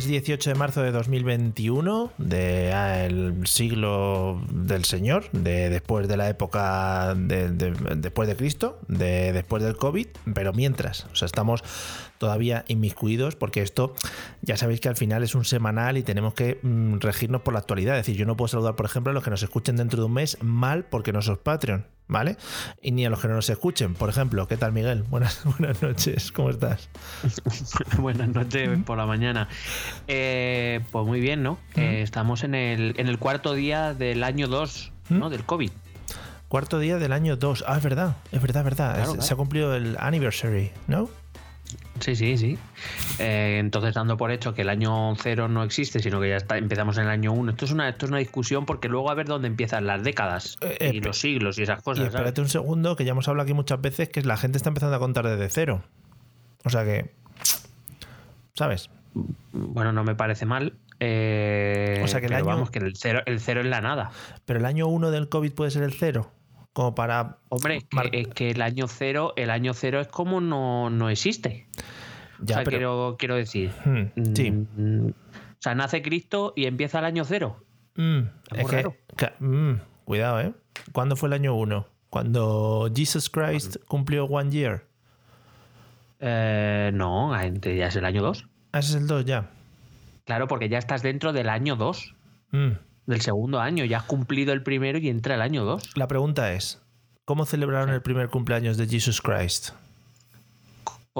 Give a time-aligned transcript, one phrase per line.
[0.00, 3.06] Jueves 18 de marzo de 2021, de ah,
[3.44, 9.62] siglo del Señor, de después de la época de, de- después de Cristo, de después
[9.62, 11.62] del COVID, pero mientras, o sea, estamos
[12.16, 13.94] todavía inmiscuidos porque esto
[14.40, 17.60] ya sabéis que al final es un semanal y tenemos que mm, regirnos por la
[17.60, 17.98] actualidad.
[17.98, 20.06] Es decir, yo no puedo saludar, por ejemplo, a los que nos escuchen dentro de
[20.06, 22.36] un mes mal porque no sos Patreon, ¿vale?
[22.82, 23.94] Y ni a los que no nos escuchen.
[23.94, 25.04] Por ejemplo, ¿qué tal Miguel?
[25.04, 26.90] Buenas, buenas noches, ¿cómo estás?
[27.98, 29.48] Buenas noches por la mañana.
[30.08, 31.58] Eh, pues muy bien, ¿no?
[31.76, 35.30] Eh, estamos en el, en el cuarto día del año 2, ¿no?
[35.30, 35.70] Del COVID.
[36.48, 37.64] Cuarto día del año 2.
[37.66, 38.94] Ah, es verdad, es verdad, es verdad.
[38.94, 39.22] Claro, Es- claro.
[39.22, 41.08] Se ha cumplido el anniversary, ¿no?
[42.00, 42.58] Sí, sí, sí.
[43.20, 46.56] Eh, entonces, dando por hecho que el año 0 no existe, sino que ya está,
[46.58, 47.52] empezamos en el año 1.
[47.52, 50.56] Esto es una, esto es una discusión porque luego a ver dónde empiezan las décadas
[50.62, 52.04] Eh, eh, y los siglos y esas Y cosas.
[52.04, 52.14] ¿sabes?
[52.14, 54.96] espérate un segundo, que ya hemos hablado aquí muchas veces que la gente está empezando
[54.96, 55.82] a contar desde cero.
[56.64, 57.10] O sea que.
[58.54, 58.90] ¿Sabes?
[59.52, 60.74] Bueno, no me parece mal.
[60.98, 64.10] eh, O sea que el año- vamos, que el cero, el cero es la nada.
[64.44, 66.30] Pero el año 1 del COVID puede ser el cero.
[66.72, 67.38] Como para.
[67.48, 71.66] Hombre, que, es que el año cero, el año cero es como no, no existe.
[72.42, 73.70] Ya, o sea, pero- quiero, quiero decir.
[73.84, 74.50] Hmm, sí.
[74.50, 77.62] mm, O sea, nace Cristo y empieza el año cero.
[77.96, 78.20] Mm,
[78.56, 78.96] Es que, raro.
[79.16, 80.54] que- mm, cuidado, ¿eh?
[80.92, 81.86] ¿Cuándo fue el año 1?
[82.08, 84.86] Cuando Jesus Christ cumplió one year.
[86.18, 88.46] Eh, no, ya es el año dos.
[88.72, 89.50] Ah, ese es el 2 ya.
[90.24, 92.14] Claro, porque ya estás dentro del año dos,
[92.52, 92.70] Mm.
[93.06, 93.84] del segundo año.
[93.84, 95.96] Ya has cumplido el primero y entra el año dos.
[95.96, 96.80] La pregunta es:
[97.24, 99.70] ¿cómo celebraron el primer cumpleaños de Jesus Christ?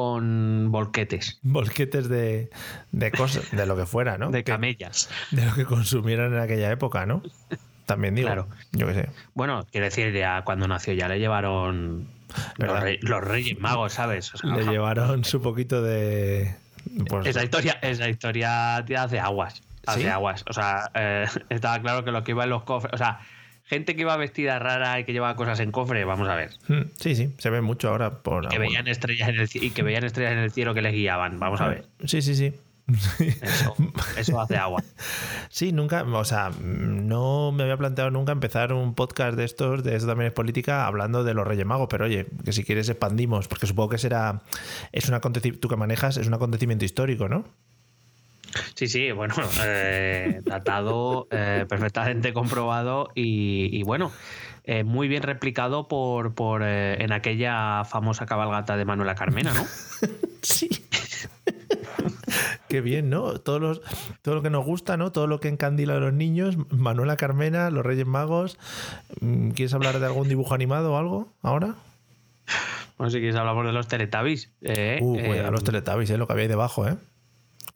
[0.00, 2.48] Con volquetes Bolquetes de,
[2.90, 4.30] de cosas, de lo que fuera, ¿no?
[4.32, 5.10] de camellas.
[5.30, 7.22] de lo que consumieran en aquella época, ¿no?
[7.84, 8.28] También digo.
[8.28, 8.48] Claro.
[8.72, 9.08] Yo qué sé.
[9.34, 12.08] Bueno, quiero decir, ya cuando nació ya le llevaron
[12.56, 12.80] los, ¿Verdad?
[12.82, 14.32] rey- los Reyes Magos, ¿sabes?
[14.34, 16.54] O sea, Le llevaron su poquito de.
[17.08, 19.62] pues, Esa historia, esa historia te hace aguas.
[19.86, 20.06] Hace ¿Sí?
[20.08, 20.44] aguas.
[20.48, 22.94] O sea, eh, estaba claro que lo que iba en los cofres.
[22.94, 23.20] O sea,
[23.70, 26.50] gente que iba vestida rara y que llevaba cosas en cofre, vamos a ver.
[26.68, 28.48] mm, Sí, sí, se ve mucho ahora por.
[28.48, 31.38] Que veían estrellas en el y que veían estrellas en el cielo que les guiaban.
[31.40, 31.86] Vamos a ver.
[32.04, 32.52] Sí, sí, sí.
[33.40, 33.76] Eso,
[34.16, 34.82] eso hace agua.
[35.52, 39.96] Sí, nunca, o sea, no me había planteado nunca empezar un podcast de estos, de
[39.96, 43.48] esto también es política, hablando de los Reyes Magos, pero oye, que si quieres expandimos,
[43.48, 44.42] porque supongo que será,
[44.92, 47.44] es un acontecimiento, tú que manejas, es un acontecimiento histórico, ¿no?
[48.74, 49.34] Sí, sí, bueno,
[49.64, 54.10] eh, datado, eh, perfectamente comprobado y, y bueno,
[54.64, 59.64] eh, muy bien replicado por, por eh, en aquella famosa cabalgata de Manuela Carmena, ¿no?
[60.42, 60.70] Sí.
[62.68, 63.40] Qué bien, ¿no?
[63.40, 63.82] Todos los,
[64.22, 65.12] todo lo que nos gusta, ¿no?
[65.12, 68.58] Todo lo que encandila a los niños, Manuela Carmena, los Reyes Magos.
[69.20, 71.74] Mm, ¿Quieres hablar de algún dibujo animado o algo ahora?
[72.96, 74.52] Bueno, si quieres hablamos de los Teletubbies.
[74.62, 76.16] eh, Uh, eh, cuidado los Teletubbies, ¿eh?
[76.16, 76.96] Lo que había ahí debajo, ¿eh?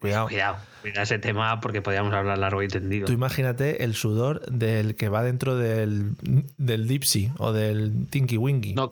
[0.04, 0.28] Cuidado.
[0.28, 3.06] Cuidado, cuidado ese tema porque podíamos hablar largo y tendido.
[3.06, 6.12] Tú imagínate el sudor del que va dentro del,
[6.58, 8.74] del Dipsy o del Tinky Winky.
[8.74, 8.90] No,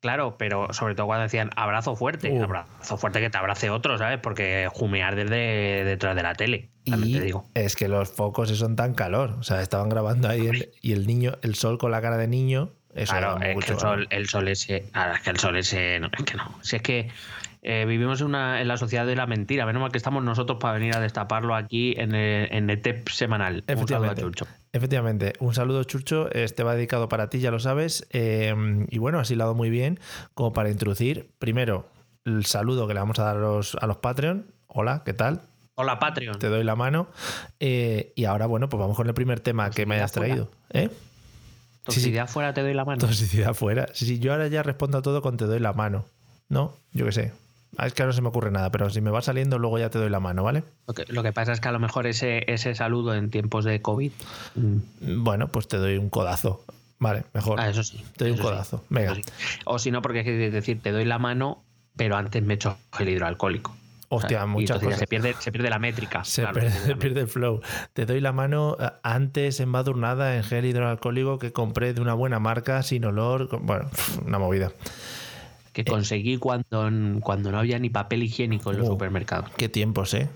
[0.00, 2.42] claro, pero sobre todo cuando decían abrazo fuerte, Uh.
[2.44, 4.18] abrazo fuerte que te abrace otro, ¿sabes?
[4.20, 7.46] Porque jumear desde detrás de la tele, también y te digo.
[7.54, 9.36] es que los focos son tan calor.
[9.38, 12.28] O sea, estaban grabando ahí el- y el niño, el sol con la cara de
[12.28, 12.70] niño.
[12.94, 14.84] Eso Claro, es mucho que el sol, el sol ese.
[14.92, 15.98] Ahora es que el sol ese.
[16.00, 16.58] No, es que no.
[16.62, 17.10] Si es que
[17.62, 19.64] eh, vivimos en, una, en la sociedad de la mentira.
[19.64, 23.08] Menos mal que estamos nosotros para venir a destaparlo aquí en el, en el TEP
[23.08, 23.64] semanal.
[23.68, 24.44] Un saludo a Efectivamente.
[24.72, 28.06] Efectivamente, un saludo Chucho, este va dedicado para ti, ya lo sabes.
[28.10, 28.54] Eh,
[28.90, 30.00] y bueno, has hilado muy bien
[30.34, 31.86] como para introducir primero
[32.24, 34.46] el saludo que le vamos a dar a los, a los Patreon.
[34.66, 35.42] Hola, ¿qué tal?
[35.74, 36.38] Hola, Patreon.
[36.38, 37.08] Te doy la mano.
[37.60, 40.50] Eh, y ahora, bueno, pues vamos con el primer tema que me hayas traído.
[40.70, 40.90] ¿Eh?
[41.86, 41.94] Sí, sí.
[41.96, 42.98] Toxicidad fuera, te doy la mano.
[42.98, 43.88] Toxicidad fuera.
[43.92, 46.04] Sí, yo ahora ya respondo a todo con te doy la mano.
[46.48, 46.74] ¿No?
[46.92, 47.32] Yo qué sé.
[47.78, 49.78] Ah, Es que ahora no se me ocurre nada, pero si me va saliendo, luego
[49.78, 50.62] ya te doy la mano, ¿vale?
[50.86, 53.64] Lo que, lo que pasa es que a lo mejor ese, ese saludo en tiempos
[53.64, 54.12] de COVID.
[54.56, 56.62] mm, Bueno, pues te doy un codazo.
[56.98, 57.58] Vale, mejor.
[57.58, 58.04] Ah, eso sí.
[58.16, 58.84] Te doy un sí, codazo.
[58.90, 59.16] Venga.
[59.64, 61.64] O si no, porque es decir, te doy la mano,
[61.96, 63.74] pero antes me echo gel hidroalcohólico.
[64.14, 64.98] Hostia, muchas cosas.
[64.98, 66.22] Se pierde, se pierde la métrica.
[66.22, 66.46] Se,
[66.98, 67.62] pierde, el flow.
[67.94, 72.38] Te doy la mano eh, antes embadurnada en gel hidroalcohólico que compré de una buena
[72.38, 73.48] marca, sin olor.
[73.62, 73.88] Bueno,
[74.26, 74.70] una movida.
[75.72, 76.90] Que conseguí cuando,
[77.22, 79.50] cuando no había ni papel higiénico en los uh, supermercados.
[79.56, 80.28] Qué tiempos, ¿eh?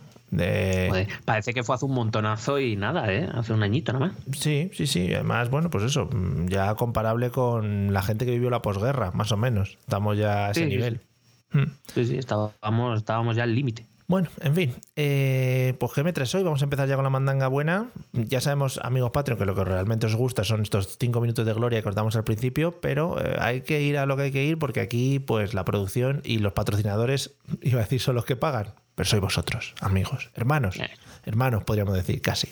[1.25, 3.29] parece que fue hace un montonazo y nada, ¿eh?
[3.33, 4.13] Hace un añito nomás.
[4.33, 5.13] Sí, sí, sí.
[5.13, 6.09] Además, bueno, pues eso,
[6.47, 9.77] ya comparable con la gente que vivió la posguerra, más o menos.
[9.81, 11.01] Estamos ya a ese nivel.
[11.57, 11.73] Sí, mm.
[11.95, 13.87] sí, sí estábamos, estábamos ya al límite.
[14.09, 17.91] Bueno, en fin, eh, pues GM3 hoy, vamos a empezar ya con la mandanga buena.
[18.13, 21.53] Ya sabemos, amigos Patreon, que lo que realmente os gusta son estos cinco minutos de
[21.53, 24.31] gloria que os damos al principio, pero eh, hay que ir a lo que hay
[24.31, 28.25] que ir porque aquí, pues la producción y los patrocinadores, iba a decir, son los
[28.25, 30.89] que pagan, pero sois vosotros, amigos, hermanos, eh.
[31.25, 32.49] hermanos podríamos decir, casi.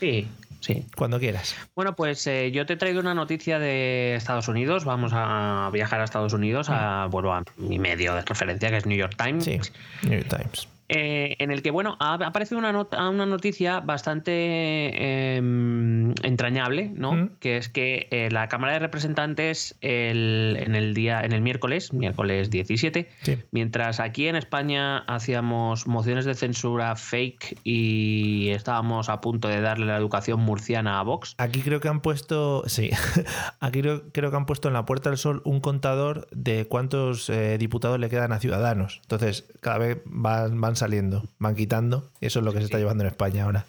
[0.00, 0.26] Sí,
[0.60, 0.86] Sí.
[0.96, 1.54] Cuando quieras.
[1.74, 4.84] Bueno, pues eh, yo te traigo una noticia de Estados Unidos.
[4.84, 8.86] Vamos a viajar a Estados Unidos, a, bueno, a mi medio de referencia, que es
[8.86, 9.44] New York Times.
[9.44, 9.60] Sí,
[10.02, 10.68] New York Times.
[10.88, 17.12] Eh, en el que, bueno, ha aparecido una, una noticia bastante em, entrañable, ¿no?
[17.12, 17.30] Mm.
[17.40, 22.50] Que es que eh, la Cámara de Representantes en el día, en el miércoles, miércoles
[22.50, 23.08] 17,
[23.50, 29.86] mientras aquí en España hacíamos mociones de censura fake y estábamos a punto de darle
[29.86, 31.34] la educación murciana a Vox.
[31.38, 32.90] Aquí creo que han puesto, sí,
[33.60, 37.28] aquí creo, creo que han puesto en la Puerta del Sol un contador de cuántos
[37.28, 39.00] eh, diputados le quedan a Ciudadanos.
[39.02, 42.08] Entonces, cada vez van, van saliendo, van quitando.
[42.20, 43.66] Y eso es lo que se está llevando en España ahora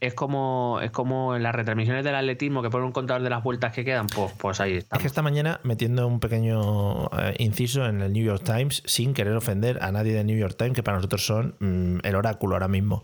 [0.00, 3.42] es como, es como en las retransmisiones del atletismo que ponen un contador de las
[3.42, 4.96] vueltas que quedan, pues, pues ahí está.
[4.96, 9.14] Es que esta mañana, metiendo un pequeño eh, inciso en el New York Times, sin
[9.14, 12.54] querer ofender a nadie del New York Times, que para nosotros son mm, el oráculo
[12.54, 13.02] ahora mismo.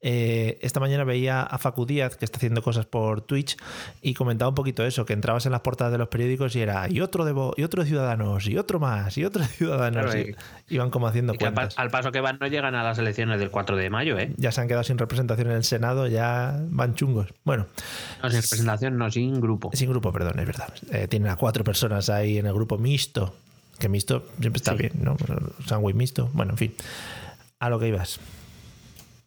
[0.00, 3.56] Eh, esta mañana veía a Facu Díaz, que está haciendo cosas por Twitch,
[4.00, 6.88] y comentaba un poquito eso, que entrabas en las portadas de los periódicos y era,
[6.88, 10.14] y otro de, y otro Ciudadanos, y otro más, y otro de Ciudadanos.
[10.14, 10.34] y,
[10.68, 11.78] iban como haciendo cuentas.
[11.78, 14.32] Al, paso que van no llegan a las elecciones del 4 de mayo, ¿eh?
[14.36, 16.29] Ya se han quedado sin representación en el Senado, ya
[16.68, 17.28] van chungos.
[17.44, 17.66] Bueno.
[18.22, 19.70] No, sin representación, no, sin grupo.
[19.72, 20.72] Sin grupo, perdón, es verdad.
[20.90, 23.34] Eh, tienen a cuatro personas ahí en el grupo mixto.
[23.78, 25.16] Que mixto siempre está bien, ¿no?
[25.66, 26.28] Sándwich mixto.
[26.32, 26.74] Bueno, en fin.
[27.58, 28.20] A lo que ibas.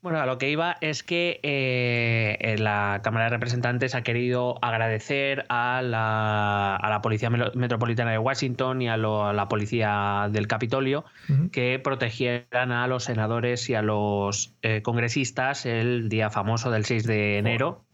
[0.03, 5.45] Bueno, a lo que iba es que eh, la Cámara de Representantes ha querido agradecer
[5.47, 11.05] a la, a la Policía Metropolitana de Washington y a, la Policía del Capitolio
[11.53, 17.07] que protegieran a los senadores y a los eh, congresistas el día famoso del 6
[17.07, 17.85] de enero.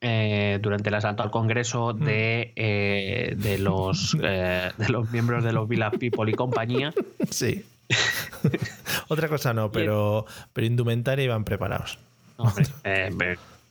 [0.00, 2.52] Eh, durante el asalto al Congreso de,
[3.36, 6.94] de, los, de los miembros de los Villa People y compañía.
[7.30, 7.62] Sí.
[9.08, 11.98] Otra cosa no, pero, pero indumentaria iban preparados.
[12.84, 13.10] Eh,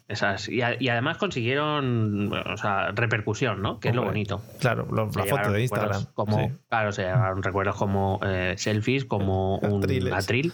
[0.07, 3.79] esas, y, además consiguieron o sea, repercusión, ¿no?
[3.79, 4.41] Que es lo bonito.
[4.59, 6.05] Claro, la foto de Instagram.
[6.13, 10.53] Como, Claro, o sea, recuerdos como eh, selfies, como un atril.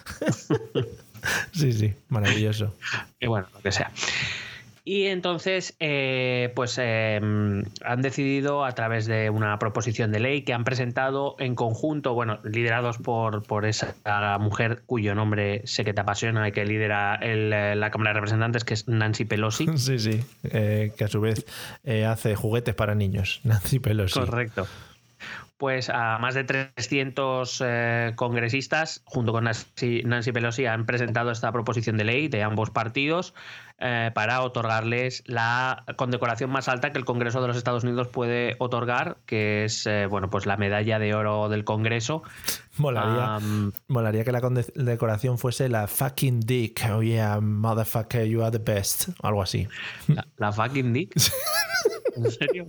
[1.52, 2.74] sí, sí, maravilloso.
[3.20, 3.92] y bueno, lo que sea.
[4.84, 10.54] Y entonces, eh, pues em, han decidido a través de una proposición de ley que
[10.54, 13.94] han presentado en conjunto, bueno, liderados por, por esa
[14.40, 18.64] mujer cuyo nombre sé que te apasiona y que lidera eh, la Cámara de Representantes,
[18.64, 19.68] que es Nancy Pelosi.
[19.82, 21.46] Sí, sí, eh, que a su vez
[22.08, 24.20] hace juguetes para niños, Nancy Pelosi.
[24.20, 24.68] Correcto
[25.62, 27.64] pues a más de 300
[28.16, 33.36] congresistas, junto con Nancy, Pelosi, han presentado esta proposición de ley de ambos partidos
[33.78, 38.56] eh, para otorgarles la condecoración más alta que el Congreso de los Estados Unidos puede
[38.58, 42.24] otorgar, que es eh, bueno, pues la medalla de oro del Congreso.
[42.78, 43.38] Molaría,
[43.88, 46.90] molaría que la condecoración fuese la fucking dick.
[46.92, 49.10] Oh yeah, motherfucker, you are the best.
[49.22, 49.68] Algo así.
[50.38, 51.14] ¿La, fucking dick?
[52.16, 52.68] ¿En serio?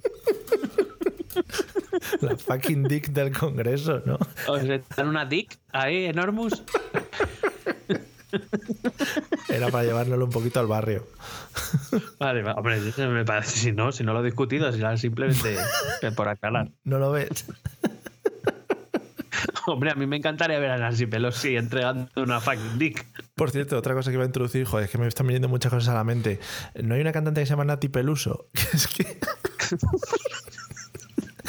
[2.20, 4.18] La fucking dick del Congreso, ¿no?
[4.48, 6.62] O sea, una dick ahí, enormous.
[9.48, 11.06] Era para llevárnoslo un poquito al barrio.
[12.18, 15.56] Vale, hombre, me parece, si no, si no lo he discutido, si simplemente
[16.16, 16.70] por acalar.
[16.84, 17.46] ¿No lo ves?
[19.66, 23.06] Hombre, a mí me encantaría ver a Nancy Pelosi entregando una fucking dick.
[23.34, 25.72] Por cierto, otra cosa que iba a introducir, joder, es que me están viniendo muchas
[25.72, 26.40] cosas a la mente.
[26.82, 29.18] No hay una cantante que se llama Nati Peluso, que es que.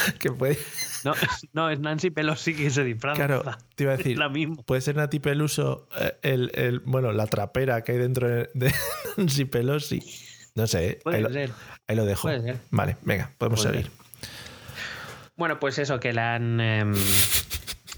[0.20, 0.58] que puede.
[1.04, 1.14] No,
[1.54, 3.16] no, es Nancy Pelosi que se disfraza.
[3.16, 3.44] Claro,
[3.76, 4.18] te iba a decir.
[4.20, 4.58] la misma.
[4.64, 8.50] Puede ser Nancy Peluso, eh, el, el, bueno, la trapera que hay dentro de,
[9.18, 10.02] Nancy Pelosi.
[10.56, 11.00] No sé, ¿eh?
[11.04, 11.50] Puede ahí, ser.
[11.50, 11.56] Lo,
[11.88, 12.30] ahí lo dejo.
[12.70, 13.90] Vale, venga, podemos seguir.
[15.36, 16.60] Bueno, pues eso, que la han.
[16.60, 16.94] Em,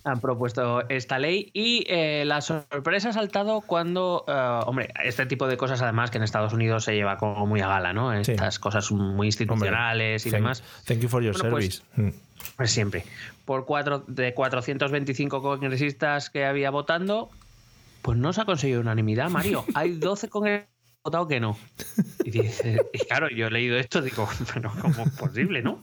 [0.05, 4.24] han propuesto esta ley y eh, la sorpresa ha saltado cuando,
[4.65, 7.67] hombre, este tipo de cosas además que en Estados Unidos se lleva como muy a
[7.67, 8.13] gala, ¿no?
[8.13, 10.63] Estas cosas muy institucionales y demás.
[10.85, 11.83] Thank you for your pues, service.
[11.95, 12.09] Mm.
[12.55, 13.03] Pues siempre.
[13.45, 17.29] Por cuatro, de 425 congresistas que había votando,
[18.01, 19.65] pues no se ha conseguido unanimidad, Mario.
[19.74, 21.57] Hay 12 congresistas votado que no.
[22.24, 25.79] Y, dice, y claro, yo he leído esto, digo, pero ¿cómo es posible, no?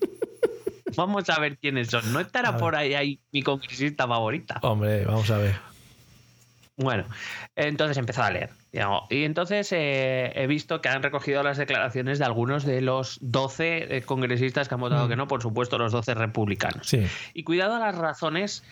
[0.96, 2.12] Vamos a ver quiénes son.
[2.12, 4.58] No estará por ahí, ahí mi congresista favorita.
[4.62, 5.56] Hombre, vamos a ver.
[6.76, 7.04] Bueno,
[7.54, 8.50] entonces he empezado a leer.
[9.10, 13.96] Y entonces eh, he visto que han recogido las declaraciones de algunos de los 12
[13.96, 16.86] eh, congresistas que han votado que no, por supuesto los 12 republicanos.
[16.88, 17.06] Sí.
[17.34, 18.64] Y cuidado a las razones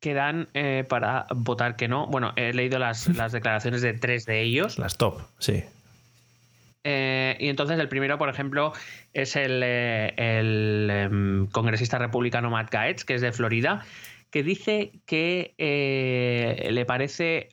[0.00, 2.06] que dan eh, para votar que no.
[2.06, 4.78] Bueno, he leído las, las declaraciones de tres de ellos.
[4.78, 5.64] Las top, sí.
[6.84, 8.72] Y entonces el primero, por ejemplo,
[9.12, 13.84] es el, el em, congresista republicano Matt Gaetz, que es de Florida,
[14.30, 15.54] que dice que
[16.70, 17.50] le parece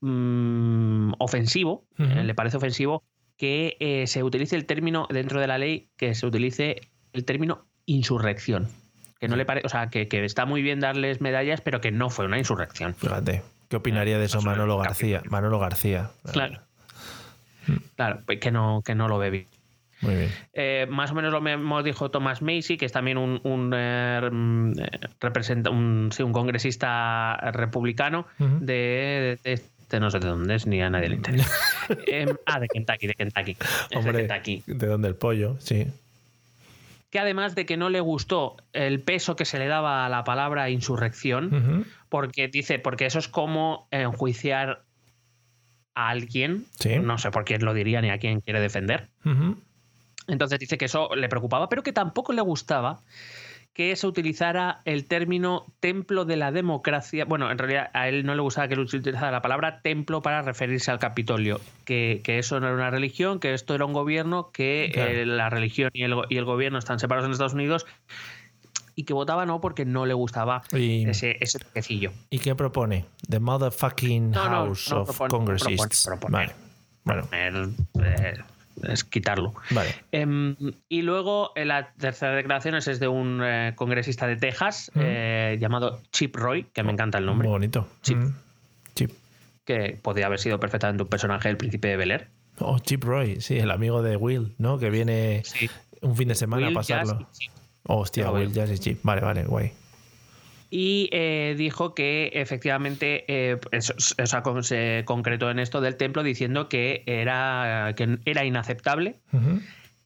[0.00, 3.02] Mm, ofensivo, eh, le parece ofensivo
[3.36, 6.80] que eh, se utilice el término dentro de la ley, que se utilice
[7.12, 8.68] el término insurrección.
[9.18, 12.10] Que no le parece, o sea, que, está muy bien darles medallas, pero que no
[12.10, 12.94] fue una insurrección.
[12.94, 15.22] Fíjate, ¿qué opinaría de eso Manolo García?
[15.28, 16.10] Manolo García.
[16.32, 16.60] Claro.
[17.96, 19.46] Claro, pues que no, que no lo ve bien.
[20.00, 20.30] Muy bien.
[20.52, 24.74] Eh, más o menos lo mismo dijo Thomas Macy, que es también un, un, mm,
[25.20, 29.38] representa, un, sí, un congresista republicano de,
[29.88, 31.50] este no sé de dónde es ni a nadie le interesa.
[32.06, 33.56] Em, ah, de Kentucky, de Kentucky.
[33.94, 34.62] Hombre, de Kentucky.
[34.66, 35.86] De dónde el pollo, sí.
[37.10, 40.24] Que además de que no le gustó el peso que se le daba a la
[40.24, 44.82] palabra insurrección, porque dice, porque eso es como enjuiciar
[45.98, 46.64] a alguien,
[47.02, 49.08] no sé por quién lo diría ni a quién quiere defender.
[50.28, 53.00] Entonces dice que eso le preocupaba, pero que tampoco le gustaba
[53.72, 57.24] que se utilizara el término templo de la democracia.
[57.24, 60.42] Bueno, en realidad a él no le gustaba que él utilizara la palabra templo para
[60.42, 64.92] referirse al Capitolio, que, eso no era una religión, que esto era un gobierno, que
[64.94, 67.86] eh, la religión y el, y el gobierno están separados en Estados Unidos
[68.98, 72.10] y que votaba no porque no le gustaba ese, ese toquecillo.
[72.30, 73.04] ¿Y qué propone?
[73.28, 75.62] The motherfucking House of Congress.
[77.04, 77.28] Bueno.
[77.30, 78.34] Eh,
[78.82, 79.54] es quitarlo.
[79.70, 79.94] Vale.
[80.10, 80.56] Em,
[80.88, 86.00] y luego eh, la tercera declaración es de un eh, congresista de Texas eh, llamado
[86.10, 87.46] Chip Roy, que me encanta el nombre.
[87.46, 87.86] Muy bonito.
[88.02, 88.18] Chip.
[88.96, 89.12] Chip.
[89.64, 92.28] Que podría haber sido perfectamente un personaje del príncipe de Bel Air.
[92.58, 94.80] Oh, Chip Roy, sí, el amigo de Will, ¿no?
[94.80, 95.44] Que viene
[96.02, 97.28] un fin de semana a pasarlo.
[97.88, 99.00] Hostia, Will, Jazz y Chip.
[99.02, 99.72] Vale, vale, guay
[100.70, 107.94] y eh, dijo que efectivamente eh, se concretó en esto del templo diciendo que era,
[107.96, 109.16] que era inaceptable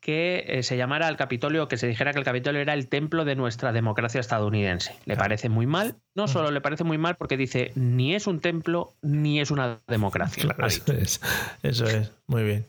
[0.00, 3.24] que eh, se llamara al Capitolio, que se dijera que el Capitolio era el templo
[3.24, 4.96] de nuestra democracia estadounidense.
[5.04, 8.40] Le parece muy mal, no solo le parece muy mal porque dice ni es un
[8.40, 10.42] templo ni es una democracia.
[10.42, 11.20] Claro, eso es,
[11.62, 12.66] eso es, muy bien.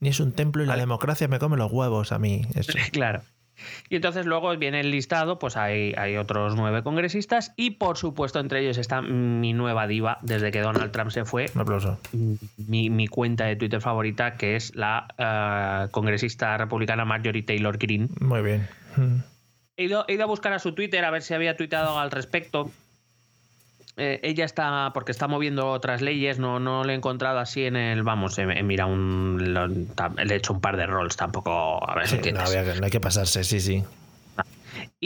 [0.00, 2.46] Ni es un templo y la democracia me come los huevos a mí.
[2.54, 2.72] Eso.
[2.92, 3.22] claro.
[3.88, 8.40] Y entonces luego viene el listado, pues hay, hay otros nueve congresistas y por supuesto
[8.40, 11.46] entre ellos está mi nueva diva desde que Donald Trump se fue.
[11.54, 11.98] Un aplauso.
[12.56, 18.08] Mi, cuenta de Twitter favorita, que es la eh, congresista republicana Marjorie Taylor Greene.
[18.20, 18.68] Muy bien.
[19.76, 22.10] He ido, he ido, a buscar a su Twitter a ver si había tuiteado al
[22.10, 22.70] respecto.
[23.96, 27.76] Eh, ella está, porque está moviendo otras leyes, no, no le he encontrado así en
[27.76, 32.08] el, vamos, he, mira un, le he hecho un par de rolls, tampoco, a ver
[32.08, 33.84] si no, no hay que pasarse, sí, sí.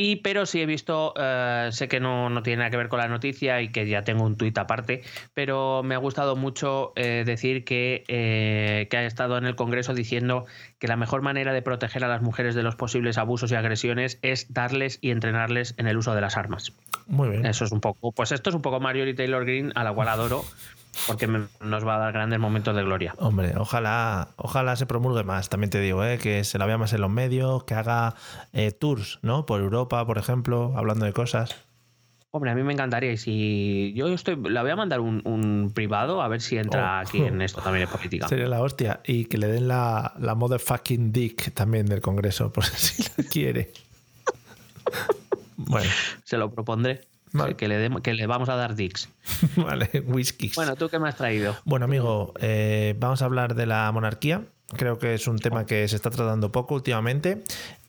[0.01, 3.01] Y, pero sí he visto, eh, sé que no, no, tiene nada que ver con
[3.01, 5.03] la noticia y que ya tengo un tuit aparte,
[5.35, 9.95] pero me ha gustado mucho eh, decir que, eh, que ha estado en el Congreso
[9.95, 10.47] diciendo
[10.79, 14.21] que la mejor manera de proteger a las mujeres de los posibles abusos y agresiones
[14.23, 16.73] es darles y entrenarles en el uso de las armas.
[17.09, 17.45] Muy bien.
[17.45, 19.93] Eso es un poco, pues esto es un poco Mario y Taylor Green, a la
[19.93, 20.45] cual adoro,
[21.07, 23.15] porque nos va a dar grandes momentos de gloria.
[23.19, 26.19] Hombre, ojalá, ojalá se promulgue más, también te digo, ¿eh?
[26.19, 28.15] que se la vea más en los medios, que haga
[28.53, 29.47] eh, tours, ¿no?
[29.47, 31.57] Por Europa, por ejemplo, hablando de cosas.
[32.31, 33.13] Hombre, a mí me encantaría.
[33.13, 37.07] Y si yo estoy, la voy a mandar un, privado a ver si entra oh.
[37.07, 38.29] aquí en esto también es política.
[38.29, 39.01] Sería la hostia.
[39.05, 43.73] Y que le den la, la motherfucking dick también del Congreso, por si la quiere.
[45.57, 45.91] bueno.
[46.25, 47.01] Se lo propondré.
[47.57, 49.09] Que, le que le vamos a dar dicks.
[49.57, 50.55] vale, whiskies.
[50.55, 51.57] Bueno, ¿tú qué me has traído?
[51.65, 54.45] Bueno, amigo, eh, vamos a hablar de la monarquía.
[54.77, 57.43] Creo que es un tema que se está tratando poco últimamente.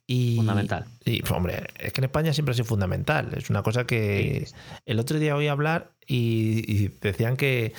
[0.07, 0.85] Y, fundamental.
[1.05, 3.29] Y, hombre, es que en España siempre ha sido fundamental.
[3.35, 4.47] Es una cosa que
[4.85, 7.73] el otro día oí hablar y, decían que,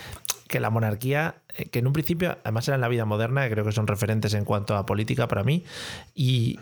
[0.47, 3.64] que, la monarquía, eh, que en un principio, además era en la vida moderna, creo
[3.64, 5.64] que son referentes en cuanto a política para mí,
[6.14, 6.59] y,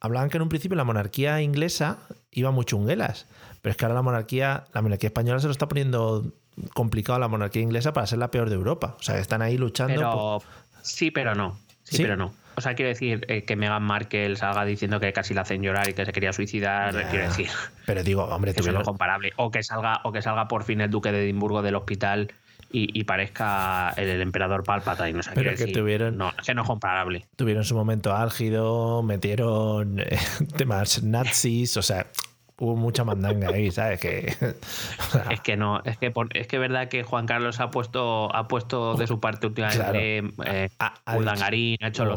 [0.00, 1.98] hablaban que en un principio la monarquía inglesa
[2.30, 3.26] iba muy chunguelas.
[3.64, 6.34] Pero es que ahora la monarquía, la monarquía española se lo está poniendo
[6.74, 8.94] complicado a la monarquía inglesa para ser la peor de Europa.
[9.00, 9.94] O sea, están ahí luchando.
[9.94, 10.42] Pero,
[10.82, 11.58] Sí, pero no.
[11.82, 12.34] Sí, pero no.
[12.56, 15.88] O sea, quiero decir eh, que Meghan Markle salga diciendo que casi la hacen llorar
[15.88, 17.48] y que se quería suicidar, quiero decir.
[17.86, 19.32] Pero digo, hombre, eso es lo comparable.
[19.36, 22.34] O que salga, o que salga por fin el duque de Edimburgo del hospital
[22.70, 25.14] y, parezca el, emperador Palpatine.
[25.14, 26.18] No sé, Pero que tuvieron.
[26.18, 27.24] No, es que no es comparable.
[27.36, 30.18] Tuvieron su momento álgido, metieron eh,
[30.58, 32.08] temas nazis, o sea,
[32.58, 34.00] hubo mucha mandanga ahí, ¿sabes?
[34.00, 34.32] Que,
[35.30, 38.94] es que no, es que es que verdad que Juan Carlos ha puesto, ha puesto
[38.94, 40.18] de su parte últimamente.
[40.44, 42.16] Eh, ha, ha hecho lo oh.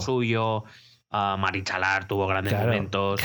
[1.10, 1.38] Suyo.
[1.38, 3.22] Marichalar tuvo grandes momentos.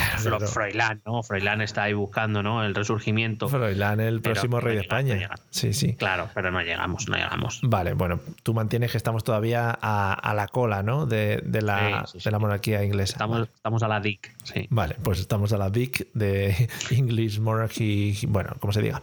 [0.53, 1.23] Froilán, ¿no?
[1.23, 2.65] Froilán está ahí buscando, ¿no?
[2.65, 3.49] El resurgimiento.
[3.49, 5.31] Froilán, el próximo rey de España.
[5.51, 5.95] sí, sí.
[5.95, 7.61] Claro, pero no llegamos, no llegamos.
[7.62, 11.07] Vale, bueno, tú mantienes que estamos todavía a, la cola, ¿no?
[11.07, 13.15] De, la, de la monarquía inglesa.
[13.15, 14.67] Estamos, estamos a la DIC, sí.
[14.71, 19.03] Vale, pues estamos a la DIC de English Monarchy, bueno, como se diga.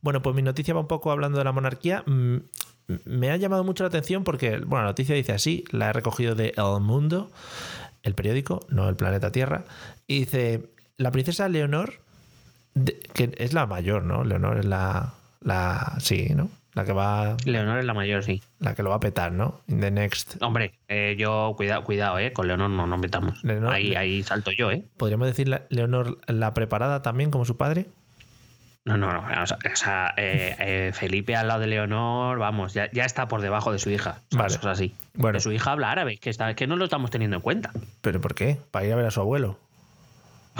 [0.00, 2.36] Bueno, pues mi noticia va un poco hablando de la monarquía mm,
[3.04, 6.34] me ha llamado mucho la atención porque, bueno, la noticia dice así, la he recogido
[6.34, 7.30] de El Mundo
[8.06, 9.64] el periódico, no el planeta Tierra,
[10.06, 11.94] y dice, la princesa Leonor,
[13.12, 14.24] que es la mayor, ¿no?
[14.24, 16.48] Leonor es la, la, sí, ¿no?
[16.74, 17.36] La que va...
[17.44, 18.42] Leonor es la mayor, sí.
[18.60, 19.60] La que lo va a petar, ¿no?
[19.66, 20.36] In the next...
[20.42, 22.32] Hombre, eh, yo, cuidado, cuidado, ¿eh?
[22.32, 23.42] Con Leonor no nos metamos.
[23.68, 24.84] ahí, ahí salto yo, ¿eh?
[24.96, 27.86] ¿Podríamos decir Leonor la preparada también como su padre?
[28.86, 29.20] No, no, no.
[29.42, 33.80] O sea, eh, eh, Felipe al lado de Leonor, vamos, ya, está por debajo de
[33.80, 34.20] su hija.
[34.30, 34.46] vale.
[34.46, 34.94] Eso es así.
[35.14, 35.40] Bueno.
[35.40, 37.72] su hija habla árabe, que, está, que no lo estamos teniendo en cuenta.
[38.00, 38.58] ¿Pero por qué?
[38.70, 39.58] ¿Para ir a ver a su abuelo?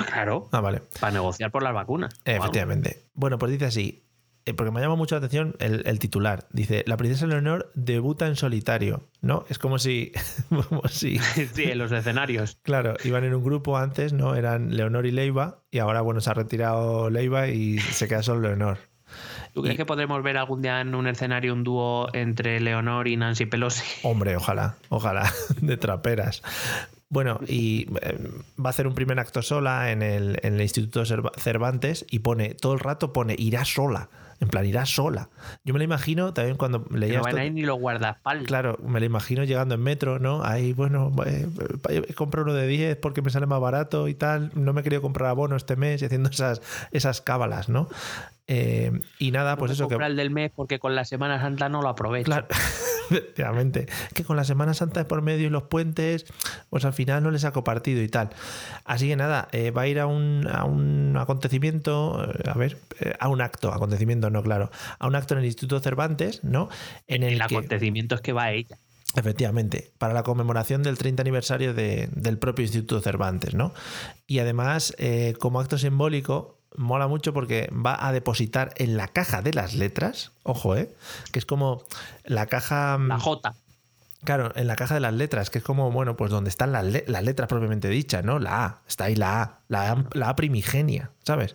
[0.07, 0.49] Claro.
[0.51, 0.83] Ah, vale.
[1.01, 2.21] Para negociar por las vacunas.
[2.25, 3.05] Efectivamente.
[3.15, 4.03] Bueno, pues dice así.
[4.47, 6.47] Eh, porque me llama mucho la atención el, titular.
[6.53, 9.45] Dice, la princesa Leonor debuta en solitario, ¿no?
[9.49, 10.13] Es como si...
[10.49, 11.19] como si
[11.53, 12.59] sí, en los escenarios.
[12.63, 14.37] Claro, iban en un grupo antes, ¿no?
[14.37, 18.41] Eran Leonor y Leiva, y ahora, bueno, se ha retirado Leiva y se queda solo
[18.41, 18.79] Leonor.
[19.53, 23.17] ¿Tú crees que podremos ver algún día en un escenario un dúo entre Leonor y
[23.17, 23.85] Nancy Pelosi?
[24.03, 26.43] Hombre, ojalá, ojalá, de traperas.
[27.09, 28.19] Bueno, y eh,
[28.59, 31.05] va a hacer un primer acto sola en el, en el Instituto
[31.37, 34.09] Cervantes y pone, todo el rato pone, irá sola.
[34.39, 35.31] En plan, irá sola.
[35.65, 37.19] Yo me la imagino también cuando leía.
[37.19, 38.47] No van a ir ni los guardaespaldas.
[38.47, 40.45] Claro, me la imagino llegando en metro, ¿no?
[40.45, 41.49] Ahí, bueno, eh,
[41.89, 44.51] he comprado uno de 10 porque me sale más barato y tal.
[44.55, 47.89] No me he querido comprar abono este mes y haciendo esas, esas cábalas, ¿no?
[48.47, 49.95] Eh, y nada, pues eso que.
[49.95, 52.27] el del mes porque con la Semana Santa no lo aprovecho.
[52.27, 52.47] Claro,
[53.11, 53.87] efectivamente.
[54.15, 56.27] Que con la Semana Santa por medio y los puentes,
[56.71, 58.31] pues al final no le saco partido y tal.
[58.85, 62.79] Así que nada, eh, va a ir a un, a un acontecimiento, eh, a ver,
[63.19, 66.69] a un acto, acontecimiento no, claro, a un acto en el Instituto Cervantes, ¿no?
[67.07, 68.79] En el, acontecimiento es que va a ella.
[69.15, 73.73] Efectivamente, para la conmemoración del 30 aniversario del propio Instituto Cervantes, ¿no?
[74.27, 74.95] Y además,
[75.39, 80.33] como acto simbólico, mola mucho porque va a depositar en la caja de las letras,
[80.43, 80.91] ojo, ¿eh?
[81.33, 81.83] Que es como
[82.25, 82.99] la caja...
[82.99, 83.55] Mm, la J.
[84.25, 86.85] Claro, en la caja de las letras, que es como, bueno, pues donde están las,
[86.85, 88.39] letras propiamente dichas, ¿no?
[88.39, 91.55] La A, está ahí la A, la A, la a primigenia, ¿sabes?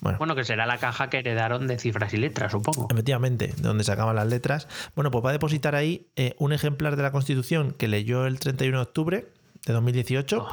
[0.00, 0.18] Bueno.
[0.18, 0.34] bueno.
[0.34, 2.88] que será la caja que heredaron de cifras y letras, supongo.
[2.90, 4.68] Efectivamente, de donde sacaban las letras.
[4.94, 8.40] Bueno, pues va a depositar ahí eh, un ejemplar de la Constitución que leyó el
[8.40, 9.26] 31 de octubre
[9.64, 10.46] de 2018.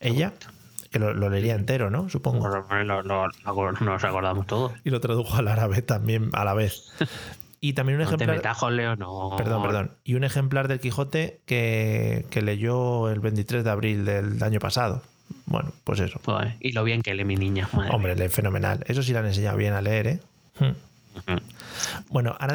[0.00, 0.32] ella
[0.94, 2.08] que lo, leería entero, ¿no?
[2.08, 2.48] Supongo.
[2.48, 4.72] nos acordamos todos.
[4.84, 6.92] Y lo tradujo al árabe también a la vez.
[7.60, 8.40] Y también un ejemplar.
[8.70, 9.34] Leo, no.
[9.36, 9.90] Perdón, perdón.
[10.04, 15.02] Y un ejemplar del Quijote que, leyó el 23 de abril del año pasado.
[15.46, 16.20] Bueno, pues eso.
[16.60, 17.68] y lo bien que lee mi niña.
[17.90, 18.84] Hombre, lee fenomenal.
[18.86, 20.20] Eso sí le han enseñado bien a leer, ¿eh?
[20.60, 20.74] Hmm.
[22.08, 22.50] Bueno, han,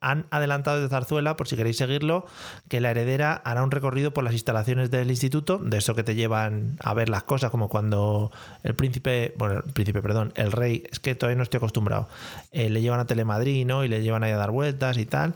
[0.00, 2.26] han, adelantado de Zarzuela, por si queréis seguirlo,
[2.68, 6.14] que la heredera hará un recorrido por las instalaciones del instituto, de eso que te
[6.14, 8.30] llevan a ver las cosas, como cuando
[8.62, 12.08] el príncipe, bueno, el príncipe, perdón, el rey, es que todavía no estoy acostumbrado,
[12.52, 13.84] eh, le llevan a Telemadrid, ¿no?
[13.84, 15.34] Y le llevan ahí a dar vueltas y tal.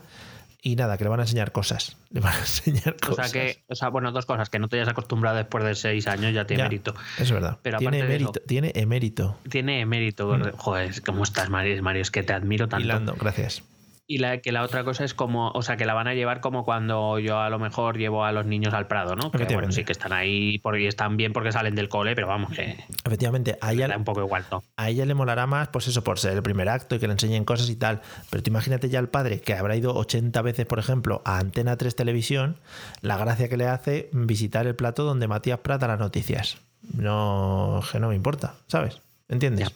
[0.63, 1.97] Y nada, que le van a enseñar cosas.
[2.11, 3.27] Le van a enseñar cosas.
[3.27, 5.73] O sea que, o sea, bueno, dos cosas, que no te hayas acostumbrado después de
[5.73, 6.93] seis años ya tiene mérito.
[7.17, 7.57] Es verdad.
[7.61, 9.37] Pero tiene, emérito, tiene emérito.
[9.49, 10.27] Tiene emérito.
[10.37, 10.51] Mm.
[10.57, 11.81] Joder, ¿cómo estás, Mario?
[11.81, 12.85] Mario, es que te admiro tanto.
[12.85, 13.63] Hilando, gracias.
[14.11, 16.41] Y la, que la otra cosa es como, o sea, que la van a llevar
[16.41, 19.31] como cuando yo a lo mejor llevo a los niños al Prado, ¿no?
[19.31, 22.51] Que bueno, sí que están ahí porque están bien porque salen del cole, pero vamos,
[22.51, 22.75] que.
[23.05, 23.95] Efectivamente, a ella.
[23.95, 24.45] un poco igual
[24.75, 27.13] A ella le molará más, pues eso, por ser el primer acto y que le
[27.13, 28.01] enseñen cosas y tal.
[28.29, 31.77] Pero tú imagínate ya al padre que habrá ido 80 veces, por ejemplo, a Antena
[31.77, 32.57] 3 Televisión,
[32.99, 36.57] la gracia que le hace visitar el plato donde Matías Prata las noticias.
[36.81, 38.99] No, que no me importa, ¿sabes?
[39.29, 39.71] ¿Entiendes?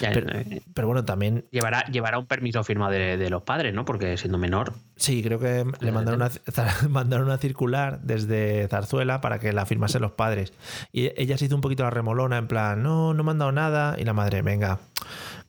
[0.00, 1.44] Eh, pero, bueno, también.
[1.50, 3.84] Llevará, llevará un permiso firma de, los padres, ¿no?
[3.84, 4.74] Porque siendo menor.
[4.96, 6.30] Sí, creo que le mandaron una,
[6.88, 10.52] mandaron una circular desde Zarzuela para que la firmasen los padres.
[10.92, 13.52] Y ella se hizo un poquito la remolona, en plan, no, no me han dado
[13.52, 13.96] nada.
[13.98, 14.78] Y la madre, venga,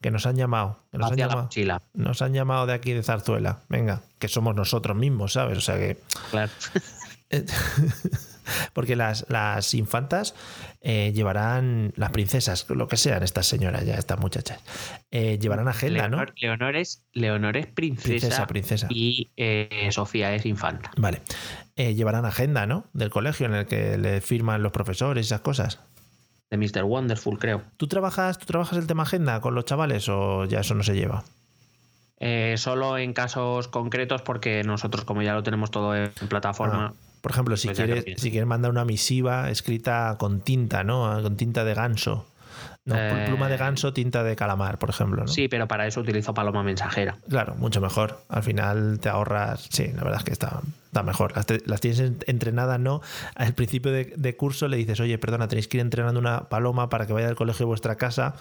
[0.02, 0.80] que nos han llamado.
[0.92, 1.50] nos, han llamado
[1.94, 3.60] nos han llamado de aquí de Zarzuela.
[3.70, 5.58] Venga, que somos nosotros mismos, ¿sabes?
[5.58, 5.98] O sea que.
[6.32, 6.52] Claro.
[8.74, 10.36] Porque las, las infantas
[10.84, 14.60] eh, llevarán, las princesas, lo que sean estas señoras, ya estas muchachas,
[15.12, 16.26] eh, llevarán agenda, ¿no?
[16.38, 20.92] Leonor es, Leonor es princesa, princesa, y eh, Sofía es infanta.
[20.98, 21.22] Vale.
[21.76, 22.86] llevarán agenda, ¿no?
[22.94, 25.80] Del colegio en el que le firman los profesores y esas cosas.
[26.50, 26.84] De Mr.
[26.84, 27.62] Wonderful, creo.
[27.78, 30.96] ¿Tú trabajas, ¿Tú trabajas el tema agenda con los chavales o ya eso no se
[30.96, 31.24] lleva?
[32.58, 36.94] solo en casos concretos porque nosotros como ya lo tenemos todo en plataforma...
[36.96, 37.11] Ah.
[37.22, 41.22] Por ejemplo, si, pues quieres, si quieres mandar una misiva escrita con tinta, ¿no?
[41.22, 42.28] Con tinta de ganso.
[42.84, 42.96] No,
[43.28, 45.22] pluma de eh, ganso, tinta de calamar, por ejemplo.
[45.22, 45.28] ¿no?
[45.28, 47.16] Sí, pero para eso utilizo paloma mensajera.
[47.30, 48.24] Claro, mucho mejor.
[48.28, 49.68] Al final te ahorras.
[49.70, 51.34] Sí, la verdad es que está, está mejor.
[51.36, 53.02] Las, tienes entrenadas, ¿no?
[53.36, 57.06] Al principio de, curso le dices, oye, perdona, tenéis que ir entrenando una paloma para
[57.06, 58.36] que vaya al colegio de vuestra casa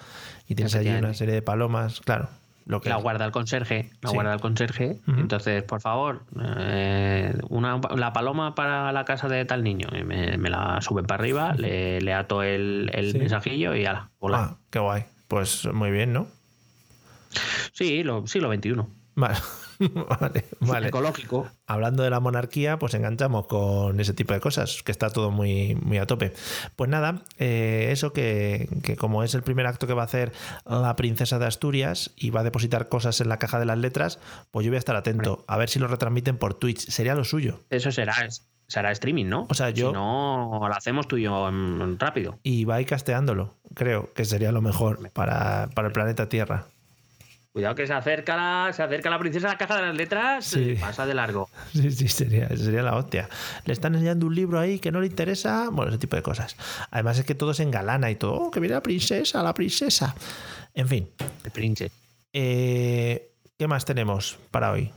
[0.49, 2.01] y tienes allí una serie de palomas.
[2.01, 2.31] Claro,
[2.67, 5.01] la guarda el conserje, la guarda el conserje.
[5.07, 9.89] Entonces, por favor, eh, una, la paloma para la casa de tal niño.
[9.93, 14.39] Y me, la suben para arriba, le, ato el, mensajillo y ala, hola.
[14.39, 15.05] Ah, qué guay.
[15.29, 16.27] Pues muy bien, ¿no?
[17.73, 18.75] Sí, lo, siglo XXI.
[19.15, 19.37] Vale.
[20.21, 20.89] vale, vale.
[20.89, 21.49] Ecológico.
[21.67, 25.75] Hablando de la monarquía, pues enganchamos con ese tipo de cosas, que está todo muy,
[25.77, 26.33] muy a tope.
[26.77, 30.33] Pues nada, eh, eso que, como es el primer acto que va a hacer
[30.67, 34.19] la princesa de Asturias y va a depositar cosas en la caja de las letras,
[34.51, 36.89] pues yo voy a estar atento, a ver si lo retransmiten por Twitch.
[36.91, 37.61] Sería lo suyo.
[37.71, 38.15] Eso será,
[38.67, 39.47] será streaming, ¿no?
[39.49, 39.89] O sea, yo.
[39.89, 41.51] Si no, lo hacemos tú y yo
[41.99, 42.39] rápido.
[42.43, 46.67] Y va a ir casteándolo, creo que sería lo mejor para, para el planeta Tierra.
[47.53, 50.57] Cuidado que se acerca la, se acerca la princesa a la caja de las letras
[50.57, 51.49] y pasa de largo.
[51.73, 53.29] Sí, sí, sería, sería la hostia.
[53.65, 55.69] Le están enseñando un libro ahí que no le interesa.
[55.71, 56.57] Bueno, ese tipo de cosas.
[56.93, 58.35] Además es que todo se engalana y todo.
[58.35, 60.15] Oh, que viene la princesa, la princesa.
[60.75, 61.09] En fin.
[61.45, 61.93] El príncipe.
[62.33, 64.93] Eh, ¿Qué más tenemos para hoy?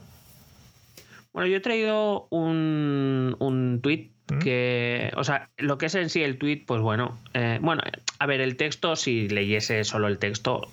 [1.32, 4.38] Bueno, yo he traído un, un tuit ¿Mm?
[4.38, 7.82] que, o sea, lo que es en sí el tweet, pues bueno, eh, bueno,
[8.18, 10.68] a ver, el texto, si leyese solo el texto,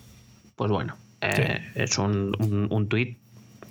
[0.56, 3.18] pues bueno, eh, es un, un, tuit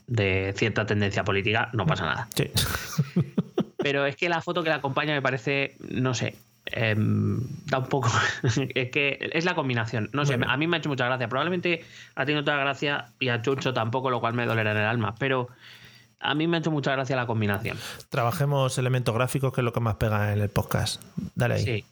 [0.06, 2.28] de cierta tendencia política, no pasa nada.
[3.78, 6.36] Pero es que la foto que la acompaña me parece, no sé,
[6.66, 8.10] da un poco.
[8.74, 10.10] es que es la combinación.
[10.12, 11.28] No sé, a mí me ha hecho mucha gracia.
[11.28, 11.84] Probablemente
[12.14, 15.14] ha tenido otra gracia y a Chucho tampoco, lo cual me dolerá en el alma.
[15.18, 15.48] Pero
[16.20, 17.78] a mí me ha hecho mucha gracia la combinación.
[18.08, 21.02] Trabajemos elementos gráficos, que es lo que más pega en el podcast.
[21.34, 21.64] Dale ahí.
[21.64, 21.84] Sí.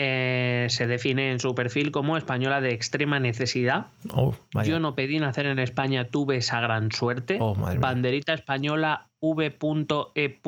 [0.00, 3.86] Eh, se define en su perfil como española de extrema necesidad.
[4.14, 4.32] Oh,
[4.64, 7.38] Yo no pedí nacer en España, tuve esa gran suerte.
[7.40, 10.38] Oh, banderita española V.E.R.D.E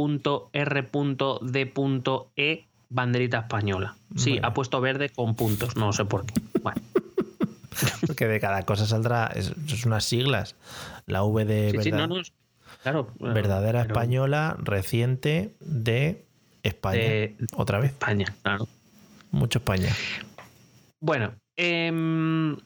[2.90, 3.94] banderita española.
[4.16, 6.34] Sí, ha puesto verde con puntos, no sé por qué.
[6.60, 6.82] Bueno.
[8.06, 9.52] Porque de cada cosa saldrá, es,
[9.86, 10.56] unas siglas.
[11.06, 11.72] La V de
[13.18, 16.24] verdadera española reciente de
[16.62, 17.34] España.
[17.56, 17.92] Otra vez.
[17.92, 18.68] España, claro.
[19.30, 19.90] Mucho España.
[21.00, 22.56] Bueno, em,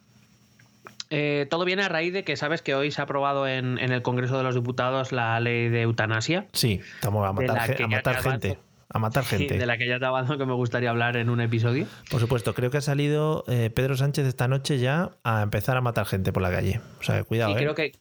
[1.11, 4.03] eh, todo viene a raíz de que sabes que hoy se ha aprobado en, el
[4.03, 6.47] Congreso de los Diputados la ley de eutanasia.
[6.53, 8.59] Sí, estamos a matar, a matar gente
[8.95, 9.59] a matar gente.
[9.59, 11.87] de la que ya te avanzo que me gustaría hablar en un episodio.
[12.11, 15.81] Por supuesto, creo que ha salido eh, Pedro Sánchez esta noche ya a empezar a
[15.81, 16.81] matar gente por la calle.
[17.01, 17.51] O sea, cuidado.
[17.51, 17.57] Y ¿eh?
[17.57, 17.93] creo que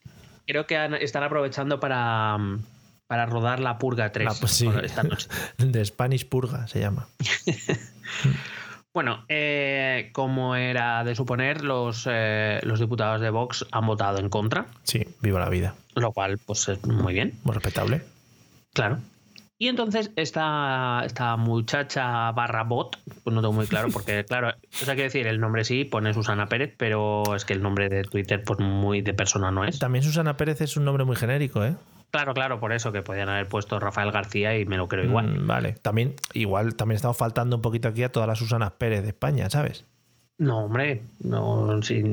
[0.46, 2.38] creo que están aprovechando para,
[3.08, 5.28] para rodar la Purga 3 ah, pues esta noche.
[5.58, 7.08] De Spanish Purga se llama.
[8.94, 12.08] Bueno, eh, como era de suponer, los,
[12.62, 14.68] los diputados de Vox han votado en contra.
[14.84, 15.74] Sí, viva la vida.
[15.96, 17.34] Lo cual, pues es muy bien.
[17.44, 18.04] Muy respetable.
[18.72, 19.00] Claro.
[19.64, 24.76] Y entonces esta, esta muchacha barra bot, pues no tengo muy claro, porque claro, o
[24.76, 28.04] sea, quiero decir, el nombre sí pone Susana Pérez, pero es que el nombre de
[28.04, 29.80] Twitter, pues muy de persona no es.
[29.80, 31.78] También Susana Pérez es un nombre muy genérico, ¿eh?
[32.12, 35.28] Claro, claro, por eso que podían haber puesto Rafael García y me lo creo igual.
[35.28, 39.04] Mm, vale, también, igual, también estamos faltando un poquito aquí a todas las Susanas Pérez
[39.04, 39.86] de España, ¿sabes?
[40.40, 42.04] No, hombre, no, sí,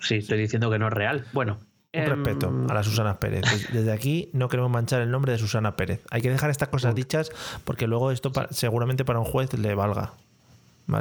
[0.00, 1.26] sí, estoy diciendo que no es real.
[1.32, 1.58] Bueno,
[1.94, 3.44] un respeto a la Susana Pérez.
[3.72, 6.04] Desde aquí no queremos manchar el nombre de Susana Pérez.
[6.10, 7.30] Hay que dejar estas cosas dichas
[7.64, 10.12] porque luego esto seguramente para un juez le valga.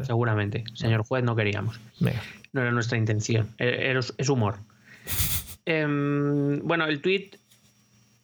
[0.04, 0.64] Seguramente.
[0.74, 1.80] Señor juez, no queríamos.
[2.00, 3.50] No era nuestra intención.
[3.58, 4.56] E-, es humor.
[5.70, 7.36] Em, bueno, el tuit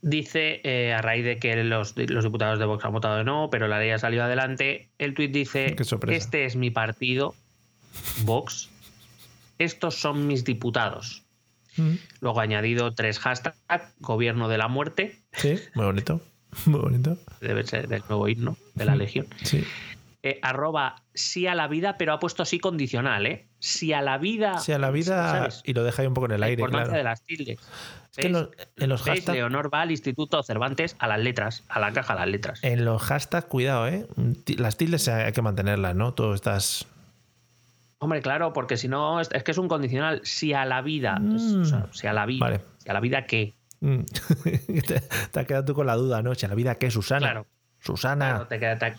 [0.01, 3.67] dice, eh, a raíz de que los, diputados de Vox han votado de no, pero
[3.67, 5.75] la ley ha salido adelante, el tuit dice,
[6.07, 7.35] este es mi partido,
[8.23, 8.69] Vox,
[9.59, 11.22] estos son mis diputados
[11.77, 11.93] Mm.
[12.21, 13.57] Luego he añadido tres hashtags,
[13.99, 16.21] gobierno de la muerte, Sí, muy bonito.
[16.67, 17.17] Muy bonito.
[17.41, 19.25] debe ser del nuevo himno de la Legión.
[19.43, 19.63] Sí.
[20.21, 23.47] Eh, arroba sí a la vida, pero ha puesto sí condicional, ¿eh?
[23.59, 24.59] Sí a la vida.
[24.59, 25.61] Sí, a la vida ¿sabes?
[25.65, 26.97] y lo deja ahí un poco en el La aire, importancia claro.
[26.97, 27.59] de las tildes.
[28.11, 31.63] Es que en los, en los hashtags Leonor va al Instituto Cervantes a las letras,
[31.67, 32.59] a la caja a las letras.
[32.63, 34.05] En los hashtags, cuidado, ¿eh?
[34.57, 36.13] Las tildes hay que mantenerlas, ¿no?
[36.13, 36.85] Tú estás.
[38.03, 40.19] Hombre, claro, porque si no, es, es que es un condicional.
[40.23, 41.17] Si a la vida.
[41.19, 41.61] Mm.
[41.61, 42.45] o sea, si a la vida.
[42.45, 42.61] Vale.
[42.79, 43.53] Si a la vida, ¿qué?
[43.79, 43.99] Mm.
[44.43, 44.99] te,
[45.31, 46.35] te has quedado tú con la duda, ¿no?
[46.35, 46.91] Si a la vida, ¿qué?
[46.91, 47.19] Susana.
[47.21, 47.47] Claro.
[47.79, 48.29] Susana.
[48.29, 48.95] Claro, te, queda- te ha-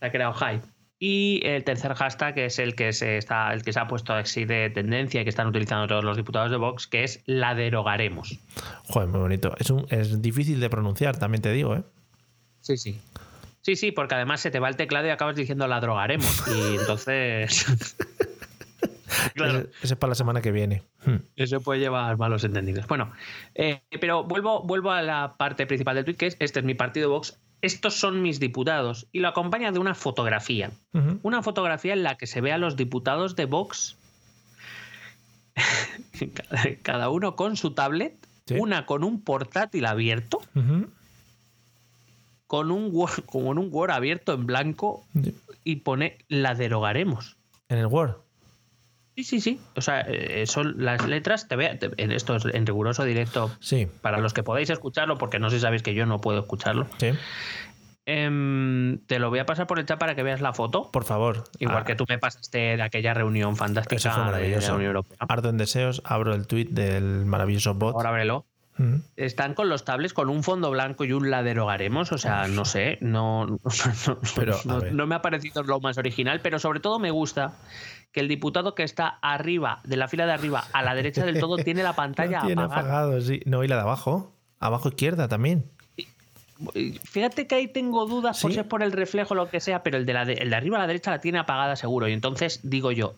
[0.00, 0.62] te ha creado hype.
[0.98, 4.12] Y el tercer hashtag que es el que se está, el que se ha puesto
[4.12, 7.54] así de tendencia y que están utilizando todos los diputados de Vox, que es la
[7.54, 8.38] derogaremos.
[8.84, 9.54] Joder, muy bonito.
[9.58, 11.84] Es, un, es difícil de pronunciar, también te digo, ¿eh?
[12.60, 13.00] Sí, sí.
[13.62, 16.44] Sí, sí, porque además se te va el teclado y acabas diciendo la drogaremos.
[16.48, 17.66] Y entonces.
[19.34, 19.58] claro.
[19.58, 20.82] Ese, ese es para la semana que viene.
[21.04, 21.16] Hmm.
[21.36, 22.86] Eso puede llevar malos entendidos.
[22.86, 23.12] Bueno,
[23.54, 26.74] eh, pero vuelvo, vuelvo a la parte principal del tweet, que es este es mi
[26.74, 29.06] partido Vox, estos son mis diputados.
[29.12, 30.70] Y lo acompaña de una fotografía.
[31.22, 33.96] Una fotografía en la que se ve a los diputados de Vox,
[36.82, 38.14] cada- uno con su tablet,
[38.46, 38.56] Sí.
[38.58, 40.88] una con un portátil abierto, Ujú.
[42.48, 45.04] con un Word, con un Word abierto en blanco
[45.62, 47.36] y pone la derogaremos.
[47.68, 48.16] En el Word.
[49.22, 49.60] Sí, sí, sí.
[49.76, 51.56] O sea, eh, son las letras, te
[51.98, 55.56] en esto es en riguroso directo Sí, para los que podáis escucharlo, porque no sé
[55.56, 56.86] si sabéis que yo no puedo escucharlo.
[56.98, 57.10] sí.
[58.06, 60.90] Em, te lo voy a pasar por el chat para que veas la foto.
[60.90, 61.44] Por favor.
[61.58, 64.68] Igual Ah, que tú me pasaste de aquella reunión fantástica Eso fue de- de maravilloso.
[64.68, 65.16] la Unión Europea.
[65.28, 67.94] Ardo en deseos, abro el tweet del maravilloso bot.
[67.94, 68.46] Ahora ábrelo.
[68.78, 68.96] Mm.
[69.16, 72.10] Están con los tablets con un fondo blanco y un la derogaremos.
[72.12, 73.46] O sea, no sé, no,
[74.06, 77.10] no, Pero, a no- no me ha parecido lo más original, pero sobre todo me
[77.10, 77.52] gusta
[78.12, 81.38] que el diputado que está arriba, de la fila de arriba, a la derecha del
[81.38, 82.80] todo, tiene la pantalla Lo tiene apagada.
[82.88, 83.40] apagado, sí.
[83.46, 84.32] No, y la de abajo.
[84.58, 85.64] Abajo izquierda también.
[87.04, 88.54] Fíjate que ahí tengo dudas, por Sí.
[88.56, 90.50] si es por el reflejo o lo que sea, pero el de, la de- el
[90.50, 92.06] de arriba a la derecha la tiene apagada seguro.
[92.08, 93.14] Y entonces digo yo,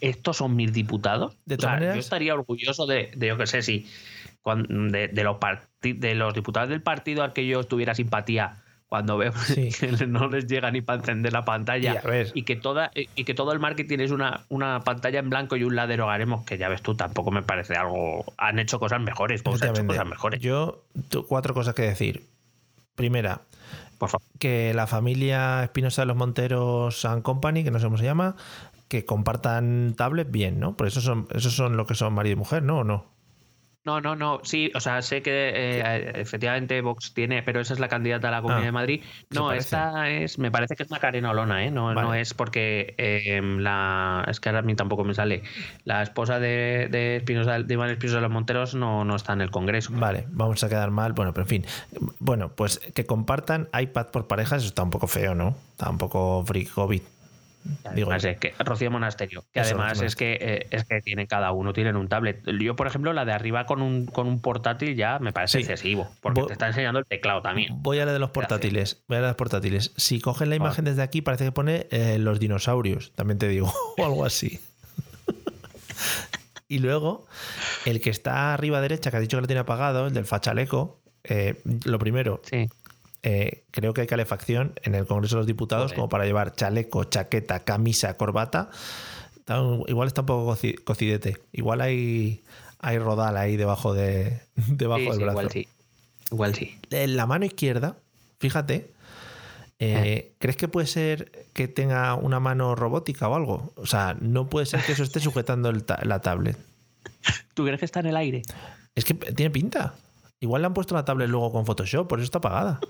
[0.00, 1.36] ¿estos son mis diputados?
[1.44, 3.86] De O todas sea, maneras- yo estaría orgulloso de, de yo qué sé, si
[4.44, 5.36] de, de los
[5.82, 9.70] de los diputados del partido al que yo tuviera simpatía cuando veo Sí.
[9.70, 12.02] que no les llega ni para encender la pantalla
[12.34, 15.64] Y que toda y que todo el marketing es una, una pantalla en blanco y
[15.64, 19.42] un la derogaremos que ya ves tú tampoco me parece algo han hecho cosas mejores
[19.42, 20.84] Vox ha hecho cosas mejores Yo,
[21.28, 22.24] cuatro cosas que decir.
[22.94, 23.42] Primera,
[23.98, 27.98] por favor que la familia Espinosa de los Monteros and Company, que no sé cómo
[27.98, 28.36] se llama,
[28.88, 30.76] que compartan tablet bien, ¿no?
[30.76, 32.78] Por eso son, esos son lo que son marido y mujer, ¿no?
[32.78, 33.15] ¿O no?
[33.86, 34.40] No, no, no.
[34.42, 38.30] Sí, o sea, sé que eh, efectivamente Vox tiene, pero esa es la candidata a
[38.32, 39.02] la Comunidad Ah, de Madrid.
[39.30, 41.70] No, esta es, me parece que es Macarena Olona, ¿eh?
[41.70, 42.02] No, Vale.
[42.02, 45.44] no es porque eh, la, es que ahora a mí tampoco me sale.
[45.84, 49.40] La esposa de, de Espinosa, de Iván Espinosa de los Monteros no, no está en
[49.40, 49.92] el Congreso.
[49.94, 51.12] Vale, vamos a quedar mal.
[51.12, 51.66] Bueno, pero en fin.
[52.18, 55.56] Bueno, pues que compartan iPad por parejas, eso está un poco feo, ¿no?
[55.70, 57.02] Está un poco freak COVID.
[57.94, 61.52] Digo, es que Rocío Monasterio, que Eso, además es que eh, es que tiene cada
[61.52, 62.42] uno tienen un tablet.
[62.60, 65.62] Yo, por ejemplo, la de arriba con un, con un portátil ya me parece Sí.
[65.64, 67.82] excesivo, porque te está enseñando el teclado también.
[67.82, 69.02] Voy a la de los portátiles.
[69.08, 69.92] Voy a la de los portátiles.
[69.96, 73.72] Si cogen la imagen desde aquí, parece que pone eh, los dinosaurios, también te digo,
[73.98, 74.60] o algo así.
[76.68, 77.26] y luego,
[77.84, 81.00] el que está arriba derecha, que ha dicho que lo tiene apagado, el del fachaleco,
[81.24, 82.68] eh, lo primero, Sí.
[83.28, 85.96] Eh, creo que hay calefacción en el Congreso de los Diputados Joder.
[85.96, 88.70] como para llevar chaleco, chaqueta, camisa, corbata.
[89.36, 91.36] Está un- igual está un poco coci- cocidete.
[91.52, 92.42] Igual hay,
[92.78, 95.32] hay rodal ahí debajo, de, debajo Sí, del sí, brazo.
[95.32, 95.68] igual sí.
[96.30, 96.78] Igual sí.
[96.90, 97.96] En la mano izquierda,
[98.38, 98.90] fíjate,
[99.78, 103.72] eh, ¿crees que puede ser que tenga una mano robótica o algo?
[103.76, 106.56] O sea, no puede ser que eso esté sujetando ta- la tablet.
[107.54, 108.42] ¿Tú crees que está en el aire?
[108.94, 109.94] Es que tiene pinta.
[110.40, 112.80] Igual le han puesto la tablet luego con Photoshop, por eso está apagada.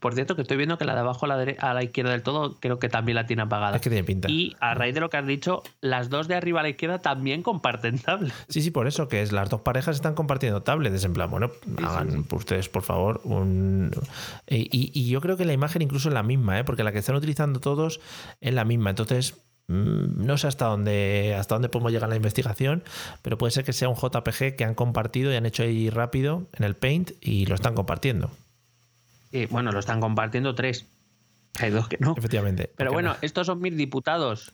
[0.00, 2.22] Por cierto, que estoy viendo que la de abajo a la, a la izquierda del
[2.22, 3.76] todo creo que también la tiene apagada.
[3.76, 4.30] Es que tiene pinta.
[4.30, 7.00] Y a raíz de lo que has dicho, las dos de arriba a la izquierda
[7.00, 8.32] también comparten tablet.
[8.48, 11.04] Sí, sí, por eso, que es las dos parejas están compartiendo tablets.
[11.04, 11.50] En plan, bueno,
[11.84, 13.90] hagan ustedes, por favor, un.
[14.48, 16.64] Y, y yo creo que la imagen incluso es la misma, ¿eh?
[16.64, 18.00] porque la que están utilizando todos
[18.40, 18.90] es la misma.
[18.90, 19.34] Entonces,
[19.70, 22.82] no sé hasta dónde, hasta dónde podemos llegar en la investigación,
[23.22, 26.46] pero puede ser que sea un JPG que han compartido y han hecho ahí rápido
[26.54, 28.30] en el Paint y lo están compartiendo.
[29.32, 30.86] Y bueno, lo están compartiendo tres.
[31.58, 32.14] Hay dos que no.
[32.16, 32.70] Efectivamente.
[32.76, 34.52] Pero bueno, no- estos son mis diputados.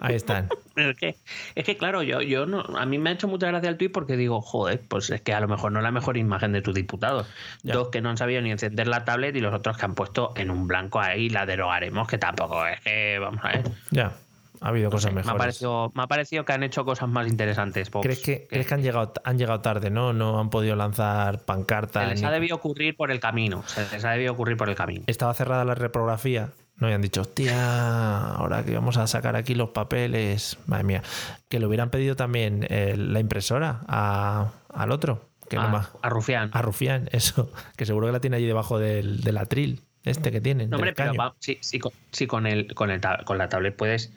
[0.00, 0.48] ahí están.
[0.76, 1.16] Es que,
[1.54, 3.90] es que claro, yo, yo no, a mí me ha hecho mucha gracia el tuit
[3.92, 6.60] porque digo, joder, pues es que a lo mejor no es la mejor imagen de
[6.60, 7.26] tus diputados.
[7.62, 7.72] Ya.
[7.72, 10.34] Dos que no han sabido ni encender la tablet y los otros que han puesto
[10.36, 13.70] en un blanco ahí la derogaremos, que tampoco es que, vamos a ver.
[13.90, 14.12] Ya.
[14.60, 15.38] Ha habido cosas Me ha, mejores.
[15.38, 17.90] parecido, me ha parecido que han hecho cosas más interesantes.
[17.90, 20.12] ¿Crees que, ¿Crees que han llegado, han llegado tarde, no?
[20.12, 22.08] No han podido lanzar Se pancartas.
[22.08, 23.62] les ni- ha debido ocurrir por el camino.
[23.66, 25.04] Se les ha debido ocurrir por el camino.
[25.06, 26.50] Estaba cerrada la reprografía.
[26.78, 30.58] No, y han dicho, hostia, ahora que vamos a sacar aquí los papeles.
[30.66, 31.02] Madre mía.
[31.48, 35.28] Que le hubieran pedido también eh, la impresora a- al otro.
[35.48, 35.88] Que a, más.
[36.02, 36.50] a Rufián.
[36.52, 37.50] A Rufián, eso.
[37.76, 39.82] Que seguro que la tiene allí debajo del, del atril.
[40.04, 40.70] Este que tienen.
[40.70, 43.74] No, hombre, pero va- sí, sí, con, sí, con el, con, el con la tablet
[43.74, 44.12] puedes,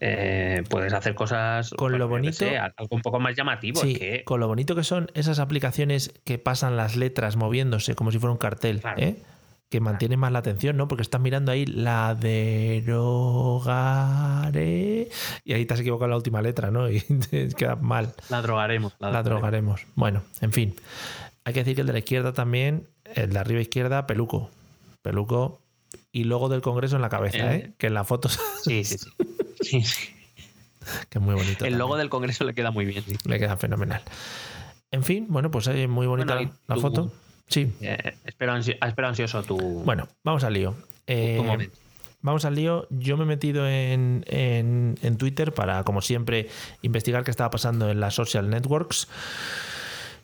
[0.00, 1.70] eh, puedes hacer cosas.
[1.70, 3.80] Con lo yo qué bonito- sé, algo un poco más llamativo.
[3.80, 8.10] Sí, que, con lo bonito que son esas aplicaciones que pasan las letras moviéndose como
[8.10, 9.00] si fuera un cartel, Claro.
[9.00, 9.16] ¿eh?
[9.68, 10.88] que mantienen más la atención, ¿no?
[10.88, 12.16] Porque estás mirando ahí la
[13.80, 15.08] derogaré
[15.44, 16.88] y ahí te has equivocado en la última letra, ¿no?
[16.90, 18.12] Y te quedas mal.
[18.30, 18.94] la drogaremos.
[18.98, 19.86] La, La drogaremos.
[19.94, 20.74] Bueno, en fin.
[21.44, 24.50] Hay que decir que el de la izquierda también, el de arriba izquierda, peluco.
[25.02, 25.62] Peluco
[26.12, 27.56] y logo del Congreso en la cabeza, Eh.
[27.56, 27.72] ¿eh?
[27.78, 28.28] Que en la foto
[28.64, 29.08] Sí, sí, sí.
[29.60, 30.08] Sí, sí.
[31.08, 31.64] que es muy bonito.
[31.64, 33.04] El logo del Congreso le queda muy bien.
[33.06, 33.16] sí.
[33.24, 34.02] Le queda fenomenal.
[34.90, 37.12] En fin, bueno, pues es muy bonita Bueno, la tú- foto.
[37.46, 37.72] Sí.
[37.80, 40.74] Eh, espero, ansio- espero ansioso tu, Bueno, vamos al lío.
[41.06, 41.76] Eh, tu momento.
[42.22, 42.86] vamos al lío.
[42.90, 46.48] Yo me he metido en, en- en Twitter para, como siempre,
[46.82, 49.08] investigar qué estaba pasando en las social networks.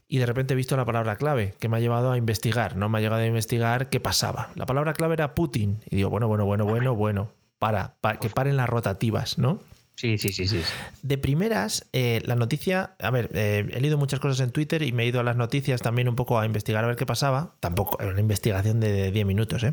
[0.09, 2.77] Y de repente he visto la palabra clave que me ha llevado a investigar.
[2.77, 4.51] No me ha llegado a investigar qué pasaba.
[4.55, 5.81] La palabra clave era Putin.
[5.91, 7.33] Y digo, bueno, bueno, bueno, bueno, bueno.
[7.59, 9.61] Para, para que paren las rotativas, ¿no?
[9.97, 10.61] Sí, sí, sí, sí.
[11.03, 14.93] De primeras, eh, la noticia, a ver, eh, he leído muchas cosas en Twitter y
[14.93, 17.55] me he ido a las noticias también un poco a investigar a ver qué pasaba.
[17.61, 19.73] Tampoco, era una investigación de 10 minutos, ¿eh?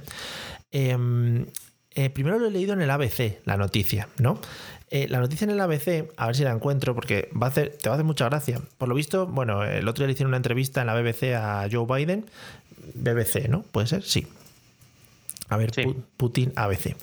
[0.72, 1.46] Em,
[1.92, 4.40] eh, primero lo he leído en el ABC, la noticia, ¿no?
[4.90, 7.78] Eh, la noticia en el ABC, a ver si la encuentro, porque va a hacer,
[7.78, 8.62] te va a hacer mucha gracia.
[8.78, 11.68] Por lo visto, bueno, el otro día le hicieron una entrevista en la BBC a
[11.70, 12.26] Joe Biden.
[12.94, 13.64] BBC, ¿no?
[13.64, 14.04] ¿Puede ser?
[14.04, 14.28] Sí.
[15.54, 15.82] A ver, Sí.
[15.84, 16.96] Pu- Putin ABC.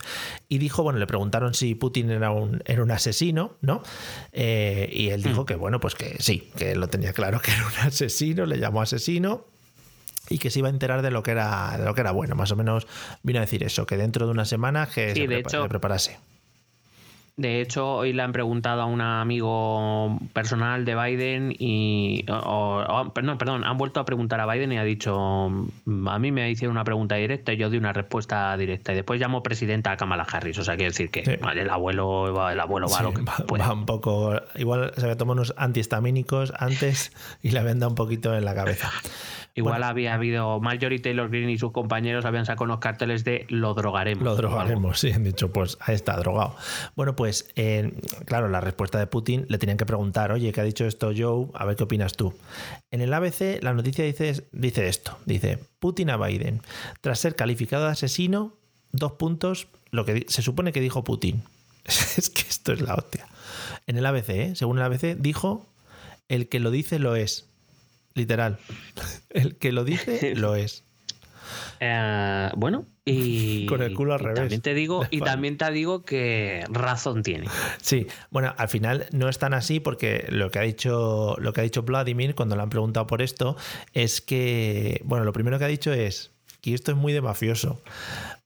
[0.48, 3.82] Y dijo, bueno, le preguntaron si Putin era un, era un asesino, ¿no?
[4.32, 7.66] Eh, y él dijo que, bueno, pues que sí, que lo tenía claro que era
[7.66, 9.46] un asesino, le llamó asesino
[10.28, 12.34] y que se iba a enterar de lo que era, de lo que era bueno.
[12.36, 12.86] Más o menos
[13.22, 15.62] vino a decir eso, que dentro de una semana que Sí, se, de prepa- hecho-
[15.62, 16.18] se preparase.
[17.40, 22.24] De hecho, hoy le han preguntado a un amigo personal de Biden y.
[22.30, 25.48] O, o- no, perdón, han vuelto a preguntar a Biden y ha dicho:
[25.86, 28.92] "Mm, A mí me hicieron una pregunta directa y yo di una respuesta directa.
[28.92, 30.58] Y después llamó presidenta a Kamala Harris.
[30.58, 31.32] O sea, quiere decir que Sí.
[31.40, 33.62] vale, el abuelo va, el abuelo va Sí, lo que va, puede.
[33.64, 34.32] va un poco.
[34.56, 38.54] Igual se había tomado unos antihistamínicos antes y le habían dado un poquito en la
[38.54, 38.90] cabeza.
[39.54, 39.86] Igual Bueno.
[39.86, 44.22] había habido Marjorie Taylor Greene y sus compañeros habían sacado unos carteles de lo drogaremos.
[44.24, 46.56] Lo drogaremos, sí, han dicho, pues ahí está, drogado.
[46.94, 47.92] Bueno, pues eh,
[48.26, 51.48] claro, la respuesta de Putin le tenían que preguntar, oye, ¿qué ha dicho esto Joe?
[51.54, 52.34] A ver qué opinas tú.
[52.90, 56.60] En el ABC, la noticia dice, dice esto, dice, Putin a Biden,
[57.00, 58.54] tras ser calificado de asesino,
[58.92, 61.42] dos puntos, lo que se supone que dijo Putin.
[61.84, 63.26] es que esto es la hostia.
[63.86, 64.52] En el ABC, ¿eh?
[64.54, 65.66] según el ABC, dijo,
[66.28, 67.49] el que lo dice lo es.
[68.20, 68.58] Literal.
[69.30, 70.84] El que lo dice lo es.
[71.80, 73.64] Eh, bueno, y.
[73.68, 74.40] Con el culo al revés.
[74.40, 77.46] También te digo, y también te digo que razón tiene.
[77.80, 81.62] Sí, bueno, al final no es tan así porque lo que ha dicho, lo que
[81.62, 83.56] ha dicho Vladimir cuando le han preguntado por esto
[83.94, 86.30] es que, bueno, lo primero que ha dicho es
[86.60, 87.80] que esto es muy de mafioso.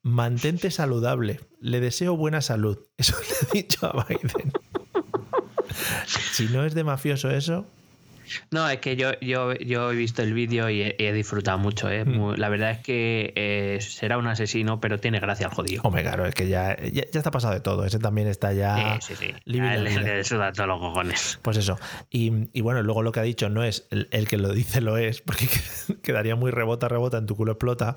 [0.02, 1.40] Mantente saludable.
[1.60, 2.78] Le deseo buena salud.
[2.96, 4.52] Eso le ha dicho a Biden.
[6.30, 7.66] Si no es de mafioso eso,
[8.50, 11.90] No, es que yo, yo, yo he visto el vídeo y he, he disfrutado mucho.
[11.90, 12.04] ¿eh?
[12.04, 15.82] Muy- la verdad es que eh, será un asesino, pero tiene gracia el jodido.
[15.82, 17.84] hombre, claro, es que ya, ya, ya está pasado de todo.
[17.84, 18.98] Ese también está ya.
[19.00, 19.34] sí, sí, sí.
[19.46, 21.38] le suda todos los cojones.
[21.42, 21.78] Pues eso.
[22.10, 24.80] Y, y bueno, luego lo que ha dicho no es el, el que lo dice
[24.80, 25.46] lo es, porque
[26.02, 27.96] quedaría muy rebota, rebota, en tu culo explota,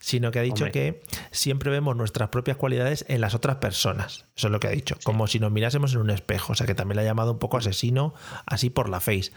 [0.00, 0.72] sino que ha dicho Hombre.
[0.72, 4.24] que siempre vemos nuestras propias cualidades en las otras personas.
[4.36, 4.96] Eso es lo que ha dicho.
[5.04, 6.52] Como si nos mirásemos en un espejo.
[6.52, 8.14] O sea que también le ha llamado un poco asesino,
[8.46, 9.32] así por la face.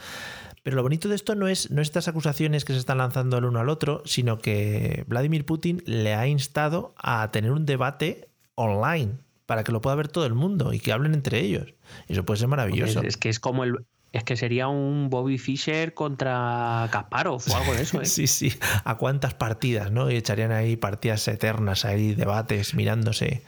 [0.63, 3.37] Pero lo bonito de esto no es, no es estas acusaciones que se están lanzando
[3.37, 8.29] el uno al otro, sino que Vladimir Putin le ha instado a tener un debate
[8.55, 9.13] online
[9.45, 11.73] para que lo pueda ver todo el mundo y que hablen entre ellos.
[12.07, 13.01] Eso puede ser Es, maravilloso.
[13.01, 13.77] es que es como el.
[14.11, 18.05] Es que sería un Bobby Fischer contra Kasparov o algo de eso, ¿eh?
[18.05, 18.51] Sí, sí.
[18.83, 20.09] ¿A cuántas partidas, no?
[20.09, 23.43] Y echarían ahí partidas eternas, ahí debates, mirándose.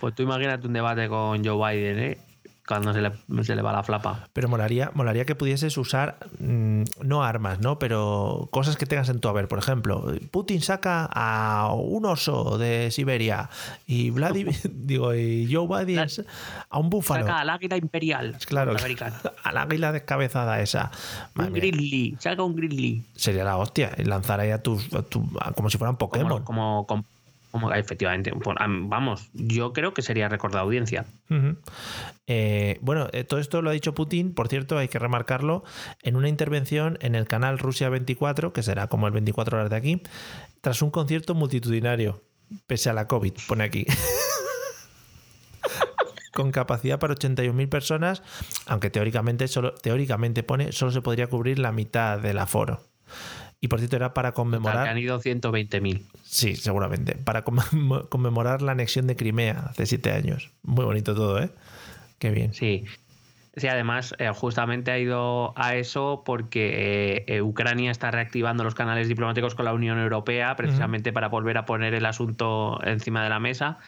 [0.00, 2.18] Pues tú imagínate un debate con Joe Biden, ¿eh?
[2.68, 3.12] Cuando se le,
[3.44, 4.28] se le va la flapa.
[4.34, 7.78] Pero molaría, molaría que pudieses usar, mm, no armas, ¿no?
[7.78, 9.48] Pero cosas que tengas en tu haber.
[9.48, 13.48] Por ejemplo, Putin saca a un oso de Siberia
[13.86, 16.06] y Vladimir, digo, y Joe Biden
[16.68, 17.24] a un búfalo.
[17.24, 18.36] Saca al águila imperial.
[18.46, 19.16] Claro, norteamericano.
[19.44, 20.90] a la águila descabezada esa.
[21.32, 22.16] Madre Un mía, grizzly.
[22.20, 23.02] Saca un grizzly.
[23.16, 23.92] Sería la hostia.
[24.04, 26.42] Lanzar ahí a tus, a tu- a- como si fueran Pokémon.
[26.44, 27.04] como, como, Como,
[27.74, 31.06] efectivamente, pues, vamos, yo creo que sería récord de audiencia.
[32.26, 35.64] Eh, bueno, eh, todo esto lo ha dicho Putin, por cierto, hay que remarcarlo,
[36.02, 39.76] en una intervención en el canal Rusia 24, que será como el 24 horas de
[39.76, 40.02] aquí,
[40.60, 42.22] tras un concierto multitudinario,
[42.66, 43.86] pese a la COVID, pone aquí.
[46.38, 48.22] con capacidad para 81.000 personas,
[48.66, 52.80] aunque teóricamente, solo, teóricamente pone, solo se podría cubrir la mitad del aforo.
[53.60, 54.88] Y por cierto, era para conmemorar.
[54.88, 56.02] han ido 120.000.
[56.22, 57.16] Sí, seguramente.
[57.16, 57.42] Para
[58.08, 60.50] conmemorar la anexión de Crimea hace siete años.
[60.62, 61.50] Muy bonito todo, ¿eh?
[62.18, 62.54] Qué bien.
[62.54, 62.84] Sí.
[63.56, 69.08] Sí, además, eh, justamente ha ido a eso porque eh, Ucrania está reactivando los canales
[69.08, 73.40] diplomáticos con la Unión Europea precisamente para volver a poner el asunto encima de la
[73.40, 73.78] mesa.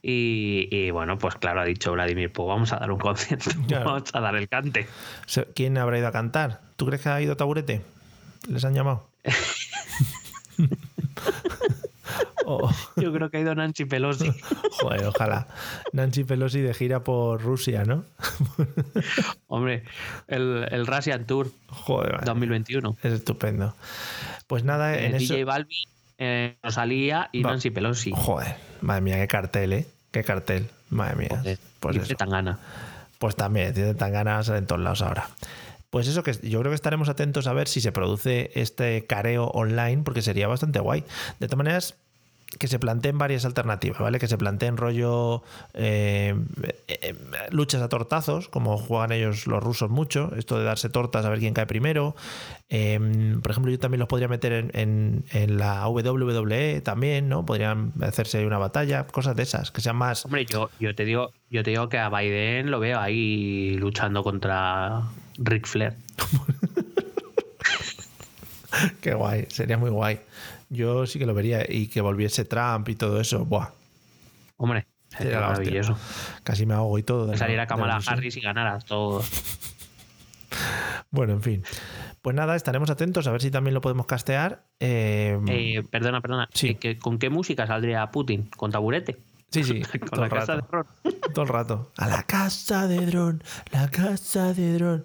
[0.00, 3.50] y, bueno, pues claro, ha dicho Vladimir, pues vamos a dar un concierto,
[3.84, 4.86] vamos a dar el cante.
[5.54, 6.60] ¿Quién habrá ido a cantar?
[6.76, 7.82] ¿Tú crees que ha ido Taburete?
[8.48, 9.08] ¿Les han llamado?
[12.96, 14.32] Yo creo que ha ido Nancy Pelosi.
[14.80, 15.46] Joder, ojalá.
[15.92, 18.04] Nancy Pelosi de gira por Rusia, ¿no?
[19.48, 19.84] Hombre,
[20.28, 22.96] el, el Russian Tour Joder, 2021.
[23.02, 23.74] Es estupendo.
[24.46, 25.46] Pues nada, eh, en DJ eso...
[25.46, 25.84] Balbi,
[26.18, 28.12] eh, Rosalía y Nancy Pelosi.
[28.14, 29.86] Joder, madre mía, qué cartel, ¿eh?
[30.10, 30.68] Qué cartel.
[30.90, 31.42] Madre mía.
[31.80, 32.14] pues eso.
[32.14, 32.58] Tangana.
[33.18, 35.28] Pues también, tiene tan ganas en todos lados ahora.
[35.92, 39.48] Pues eso que yo creo que estaremos atentos a ver si se produce este careo
[39.48, 41.04] online, porque sería bastante guay.
[41.38, 41.96] De todas maneras,
[42.58, 44.18] que se planteen varias alternativas, ¿vale?
[44.18, 45.42] Que se planteen rollo
[45.74, 46.34] eh,
[46.88, 47.14] eh,
[47.50, 51.40] luchas a tortazos, como juegan ellos los rusos mucho, esto de darse tortas a ver
[51.40, 52.16] quién cae primero.
[52.70, 55.24] Em, por ejemplo, yo también los podría meter en,
[55.58, 57.44] la WWE también, ¿no?
[57.44, 60.24] Podrían hacerse una batalla, cosas de esas, que sean más.
[60.24, 65.02] Hombre, yo te digo, yo te digo que a Biden lo veo ahí luchando contra
[65.38, 65.94] Ric Flair.
[69.00, 70.20] Qué guay, sería muy guay.
[70.70, 71.64] Yo sí que lo vería.
[71.68, 73.44] Y que volviese Trump y todo eso.
[73.44, 73.68] Buah.
[74.56, 75.98] Hombre, sería maravilloso.
[76.42, 77.26] Casi me ahogo y todo.
[77.26, 79.22] De Salir a Kamala Harris y ganara todo.
[81.10, 81.62] bueno, en fin.
[82.22, 84.64] Pues nada, estaremos atentos a ver si también lo podemos castear.
[84.78, 86.48] Eh, eh, perdona, perdona.
[86.54, 86.78] Sí.
[86.80, 88.48] Eh, ¿Con qué música saldría Putin?
[88.56, 89.18] ¿Con taburete?
[89.52, 89.82] Sí, sí.
[90.10, 90.86] Con la casa de dron.
[91.34, 91.92] Todo el rato.
[91.98, 95.04] A la casa de dron, la casa de dron.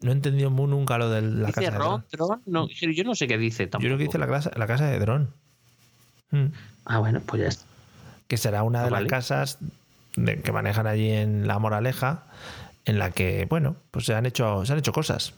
[0.00, 2.04] No he entendido nunca lo de la casa de Dron.
[2.44, 3.82] No, yo no sé qué dice tampoco.
[3.82, 5.30] Yo creo que dice la casa, la casa de Dron.
[6.30, 6.46] Hmm.
[6.84, 7.64] Ah, bueno, pues ya está.
[8.28, 9.58] Que será una de las casas
[10.14, 12.24] que manejan allí en La Moraleja,
[12.84, 15.34] en la que, bueno, pues se han hecho, se han hecho cosas.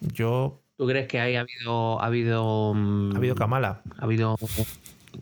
[0.00, 0.60] Yo.
[0.76, 2.00] ¿Tú crees que ahí ha habido.
[2.00, 2.74] Ha habido.
[2.74, 3.82] Ha habido Kamala.
[3.98, 4.36] Ha habido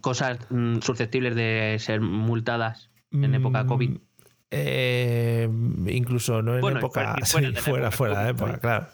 [0.03, 3.91] cosas mm, susceptibles de ser multadas en época mm, COVID.
[4.51, 5.49] Eh,
[5.87, 7.17] incluso no en época.
[7.25, 8.87] Fuera, fuera, de época, claro.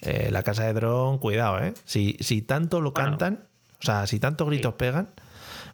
[0.00, 1.74] Eh, la casa de dron, cuidado, ¿eh?
[1.84, 3.44] Si, si tanto lo cantan,
[3.80, 5.08] o sea, si tantos gritos pegan,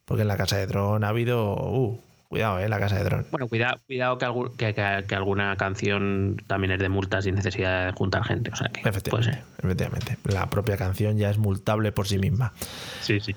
[0.04, 1.54] porque en la casa de dron ha habido.
[1.54, 2.68] Uh, cuidado, ¿eh?
[2.68, 3.26] La casa de dron.
[3.30, 4.18] Bueno, cuidado, cuidado
[4.56, 8.50] que, que, alguna canción también es de multas sin necesidad de juntar gente.
[8.52, 10.18] O sea que efectivamente, efectivamente.
[10.24, 12.52] La propia canción ya es multable por sí misma.
[13.00, 13.34] Sí, sí.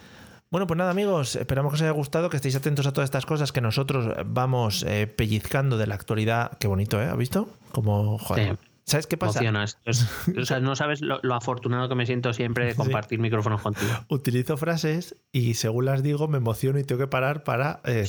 [0.56, 3.26] Bueno, pues nada, amigos, esperamos que os haya gustado, que estéis atentos a todas estas
[3.26, 6.58] cosas que nosotros vamos eh, pellizcando de la actualidad.
[6.60, 7.08] Qué bonito, ¿eh?
[7.08, 7.50] ¿Has visto?
[7.74, 8.58] Como, joder.
[8.86, 9.42] ¿Sabes qué pasa?
[10.38, 13.92] o sea, no sabes lo, afortunado que me siento siempre de compartir micrófonos contigo.
[14.08, 18.08] Utilizo frases y según las digo me emociono y tengo que parar para eh,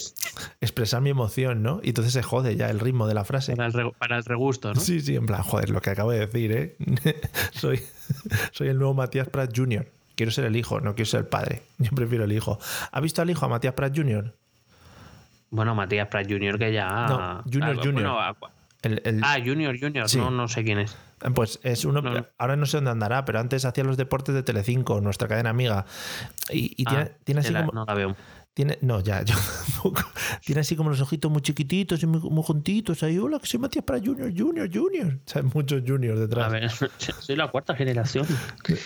[0.61, 1.81] expresar mi emoción, ¿no?
[1.83, 3.57] Y entonces se jode ya el ritmo de la frase.
[3.57, 4.81] Para el, para el regusto, ¿no?
[4.81, 6.77] Sí, sí, en plan, joder, lo que acabo de decir, ¿eh?
[7.53, 7.81] soy,
[8.53, 9.96] soy el nuevo Matías Prat Jr.
[10.17, 11.63] Quiero ser el hijo, no quiero ser el padre.
[11.79, 12.59] Yo prefiero el hijo.
[12.91, 14.35] ¿Ha visto al hijo, a Matías Prat Jr.?
[15.51, 16.59] Bueno, Matías Prat Jr.
[16.59, 17.07] que ya.
[17.07, 18.17] No, Junior, ah, Junior.
[19.23, 20.17] Ah, Junior, Junior.
[20.17, 20.97] No, no sé quién es.
[21.35, 22.03] Pues es uno.
[22.39, 25.87] Ahora no sé dónde andará, pero antes hacía los deportes de Telecinco, nuestra cadena amiga.
[26.51, 27.73] Y, tiene, ah, tiene, así como.
[27.73, 28.17] No la veo.
[28.57, 29.35] Tiene, no, ya, yo
[30.43, 33.03] Tiene así como los ojitos muy chiquititos y muy, juntitos.
[33.03, 35.09] Ahí, hola, que soy Matías para Junior, Junior, Junior.
[35.09, 36.47] O sea, muchos Juniors detrás.
[36.47, 36.71] A ver,
[37.21, 38.27] soy la cuarta generación.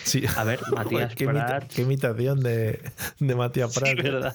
[0.02, 0.24] Sí.
[0.36, 1.26] A ver, Matías qué,
[1.72, 2.80] qué imitación de,
[3.20, 3.90] de Matías Prat.
[3.90, 4.34] Sí, verdad.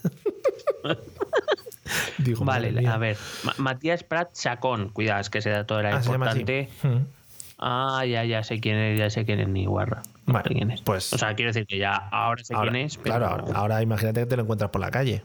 [2.40, 3.18] vale, a ver.
[3.58, 4.88] Matías Prat Chacón.
[4.88, 6.70] Cuidado, es que ese dato era ah, importante.
[6.82, 7.00] Hmm.
[7.58, 10.02] Ah, ya, ya sé quién es, ya sé quién es ni guarra.
[10.26, 10.82] Vale, quién es.
[10.82, 12.98] Pues, o sea, quiero decir que ya ahora sé quién es.
[12.98, 15.24] claro, ahora, imagínate que te lo encuentras por la calle.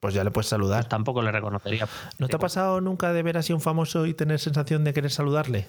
[0.00, 0.80] Pues ya le puedes saludar.
[0.80, 1.86] Pues tampoco le reconocería.
[2.18, 5.10] ¿No te ha pasado nunca de ver así un famoso y tener sensación de querer
[5.10, 5.68] saludarle?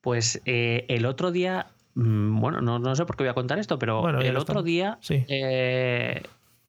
[0.00, 3.78] Pues eh, el otro día, mm, bueno, no, sé por qué voy a contar esto,
[3.78, 5.24] pero el otro día sí.
[5.28, 6.22] eh,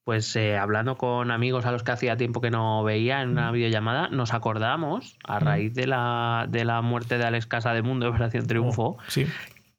[0.07, 3.51] pues eh, hablando con amigos a los que hacía tiempo que no veía en una
[3.51, 8.07] videollamada, nos acordamos, a raíz de la, de la muerte de Alex Casa de Mundo,
[8.07, 9.27] Operación Triunfo, sí.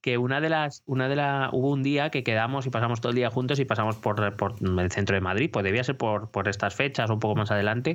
[0.03, 3.09] que una de las, una de las, hubo un día que quedamos y pasamos todo
[3.09, 6.31] el día juntos y pasamos por, por el centro de Madrid, pues debía ser por,
[6.31, 7.95] por estas fechas o un poco más adelante,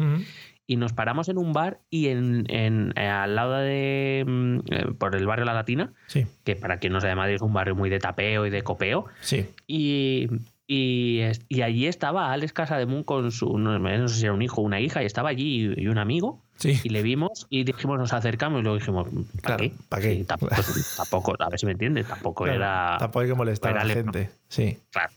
[0.65, 4.85] y nos paramos en un bar y en, en eh, al lado de, mm, eh,
[4.97, 7.75] por el barrio La Latina, Sí, que para quien no sabe Madrid es un barrio
[7.75, 9.45] muy de tapeo y de copeo, sí.
[9.67, 10.29] y,
[10.67, 14.61] y, y allí estaba Alex Casademun con su, no, no sé si era un hijo
[14.61, 16.79] o una hija, y estaba allí y, y un amigo, Sí.
[16.83, 19.07] y le vimos y dijimos, nos acercamos y luego dijimos,
[19.41, 19.73] ¿para Claro, qué?
[19.89, 20.15] ¿para qué?
[20.17, 20.55] Sí, tampoco,
[20.97, 22.95] tampoco, a ver si me entiendes, tampoco Claro, era...
[22.99, 24.29] Tampoco hay que molestar a la gente.
[24.47, 24.77] Sí.
[24.91, 25.11] Claro.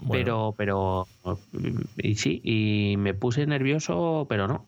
[0.00, 1.06] Bueno, Pero,
[1.52, 4.66] pero, y sí, y me puse nervioso, pero no.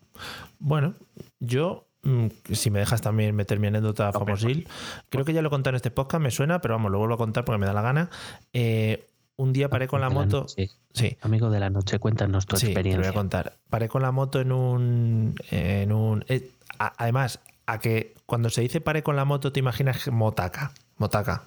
[0.59, 0.93] Bueno,
[1.39, 4.67] yo, mm, si me dejas también meter mi anécdota famosil,
[5.09, 7.15] creo que ya lo he contado en este podcast, me suena, pero vamos, lo vuelvo
[7.15, 8.09] a contar porque me da la gana.
[8.53, 9.05] Eh,
[9.37, 10.41] un día paré con la De moto.
[10.41, 10.69] noche.
[10.93, 13.09] Sí, Amigo de la noche, cuéntanos tu sí, te lo voy experiencia.
[13.11, 13.53] a contar.
[13.69, 15.35] Paré con la moto en un.
[15.51, 19.59] En un eh, a- además, a que cuando se dice paré con la moto, te
[19.59, 20.71] imaginas motaca.
[20.97, 21.43] Motaca.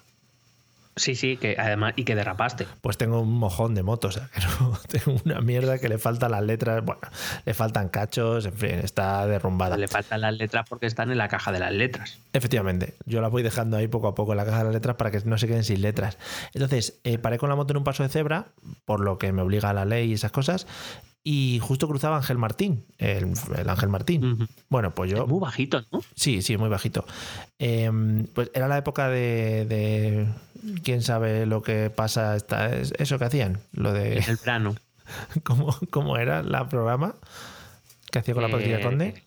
[0.99, 2.67] Sí, sí, que además, y que derrapaste.
[2.81, 5.97] Pues tengo un mojón de motos, o sea, que no, tengo una mierda que le
[5.97, 7.01] faltan las letras, bueno,
[7.45, 9.77] le faltan cachos, en fin, está derrumbada.
[9.77, 12.19] Le faltan las letras porque están en la caja de las letras.
[12.33, 14.97] Efectivamente, yo las voy dejando ahí poco a poco en la caja de las letras
[14.97, 16.17] para que no se queden sin letras.
[16.53, 18.47] Entonces, eh, paré con la moto en un paso de cebra,
[18.83, 20.67] por lo que me obliga la ley y esas cosas,
[21.31, 24.23] y justo cruzaba Ángel Martín, el, el Ángel Martín.
[24.33, 24.47] Ujú.
[24.69, 25.27] Bueno, pues yo...
[25.27, 26.01] Muy bajito, ¿no?
[26.15, 27.05] Sí, sí, muy bajito.
[27.59, 27.91] Eh,
[28.33, 30.27] pues era la época de, de-
[30.83, 32.35] ¿Quién sabe lo que pasa?
[32.35, 34.17] Esta, es- eso que hacían, lo de...
[34.17, 34.75] El plano.
[35.43, 37.13] ¿Cómo, cómo era la programa
[38.11, 39.23] que hacía con la Patricia Eh, Conde?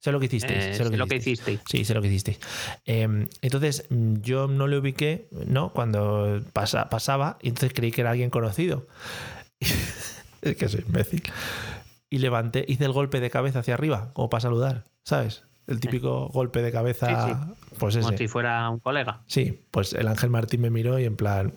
[0.00, 0.64] Sé lo que hicisteis.
[0.64, 1.38] eh, sé lo que, sé que hicisteis.
[1.58, 1.60] hicisteis.
[1.68, 2.38] Sí, sé lo que hicisteis.
[2.86, 5.70] Eh, entonces, yo no le ubiqué, ¿no?
[5.74, 8.86] Cuando pasa, pasaba, y entonces creí que era alguien conocido.
[10.50, 11.22] es que soy imbécil.
[12.10, 15.42] Y levanté, hice el golpe de cabeza hacia arriba, como para saludar, ¿sabes?
[15.66, 17.32] El típico golpe de cabeza, Sí,
[17.78, 18.18] pues Como ese.
[18.18, 19.22] si fuera un colega.
[19.26, 21.54] Sí, pues el Ángel Martín me miró y en plan,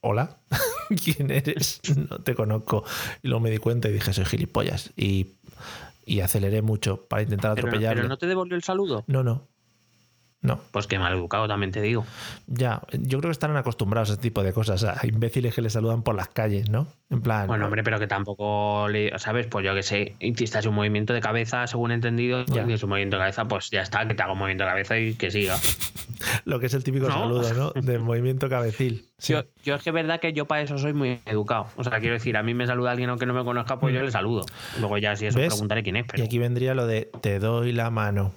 [0.00, 0.38] hola,
[1.04, 1.80] ¿quién eres?
[2.10, 2.84] No te conozco.
[3.22, 4.90] Y luego me di cuenta y dije, soy gilipollas.
[4.96, 5.28] Y,
[6.04, 7.96] y aceleré mucho para intentar Pero, atropellarle.
[8.02, 9.04] pero no te devolvió el saludo.
[9.06, 9.46] no, no.
[10.40, 12.04] No, Pues que mal educado también te digo.
[12.46, 12.80] ya.
[12.92, 14.84] Yo creo que están acostumbrados a este tipo de cosas.
[14.84, 16.86] A imbéciles que le saludan por las calles, ¿no?
[17.10, 17.48] En plan.
[17.48, 19.18] Bueno, hombre, pero que tampoco le.
[19.18, 19.48] ¿Sabes?
[19.48, 22.64] Pues yo que sé, hiciste un movimiento de cabeza, según he entendido, Ya.
[22.68, 24.70] y es un movimiento de cabeza, pues ya está, que te haga un movimiento de
[24.70, 25.56] cabeza y que siga.
[26.44, 27.14] Lo que es el típico No.
[27.14, 27.70] saludo, ¿no?
[27.82, 29.06] De movimiento cabecil.
[29.18, 29.32] Sí.
[29.32, 31.66] Yo, yo es que es verdad que yo para eso soy muy educado.
[31.76, 34.02] O sea, quiero decir, a mí me saluda alguien aunque no me conozca, pues yo
[34.02, 34.44] le saludo.
[34.78, 35.48] Luego ya si eso ¿Ves?
[35.48, 38.32] preguntaré quién es, Y aquí vendría lo de te doy la mano.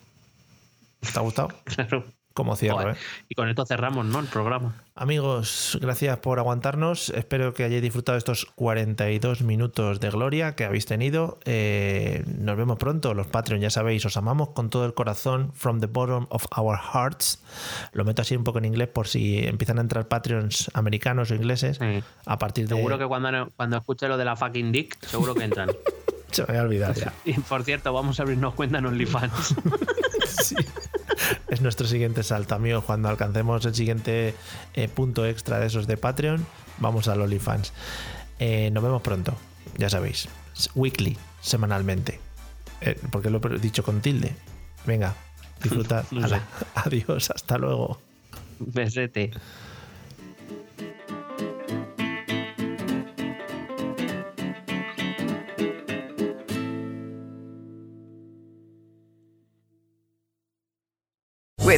[1.02, 1.50] ¿Te ha gustado?
[1.66, 2.06] claro.
[2.34, 2.96] Como cierro, Joder.
[2.96, 3.00] ¿eh?
[3.28, 4.20] Y con esto cerramos, ¿no?
[4.22, 4.82] El programa.
[4.96, 7.10] Amigos, gracias por aguantarnos.
[7.10, 11.40] Espero que hayáis disfrutado estos 42 minutos de gloria que habéis tenido.
[11.44, 13.14] Eh, nos vemos pronto.
[13.14, 15.52] Los Patreon, ya sabéis, os amamos con todo el corazón.
[15.54, 17.44] From the bottom of our hearts.
[17.92, 21.36] Lo meto así un poco en inglés por si empiezan a entrar Patreons americanos o
[21.36, 21.80] ingleses.
[21.82, 22.02] Sí.
[22.26, 22.78] A partir de.
[22.78, 25.70] Seguro que cuando, cuando escuche lo de la fucking dick, seguro que entran.
[26.32, 27.12] Se me había olvidado ya.
[27.26, 29.56] y por cierto, vamos a abrirnos cuenta en OnlyFans.
[30.44, 30.56] Sí.
[31.50, 32.84] Es nuestro siguiente salto, amigos.
[32.84, 34.36] Cuando alcancemos el siguiente
[34.74, 36.46] eh, punto extra de esos de Patreon,
[36.80, 37.74] vamos al OnlyFans.
[38.40, 39.36] Eh, nos vemos pronto,
[39.78, 40.28] ya sabéis.
[40.76, 42.20] Weekly, semanalmente.
[42.82, 44.36] Eh, porque lo he dicho con tilde.
[44.86, 45.16] Venga,
[45.62, 46.06] disfrutad.
[46.12, 46.36] No sé.
[46.36, 46.44] Ala,
[46.76, 48.00] Adiós, hasta luego.
[48.60, 49.32] Besete.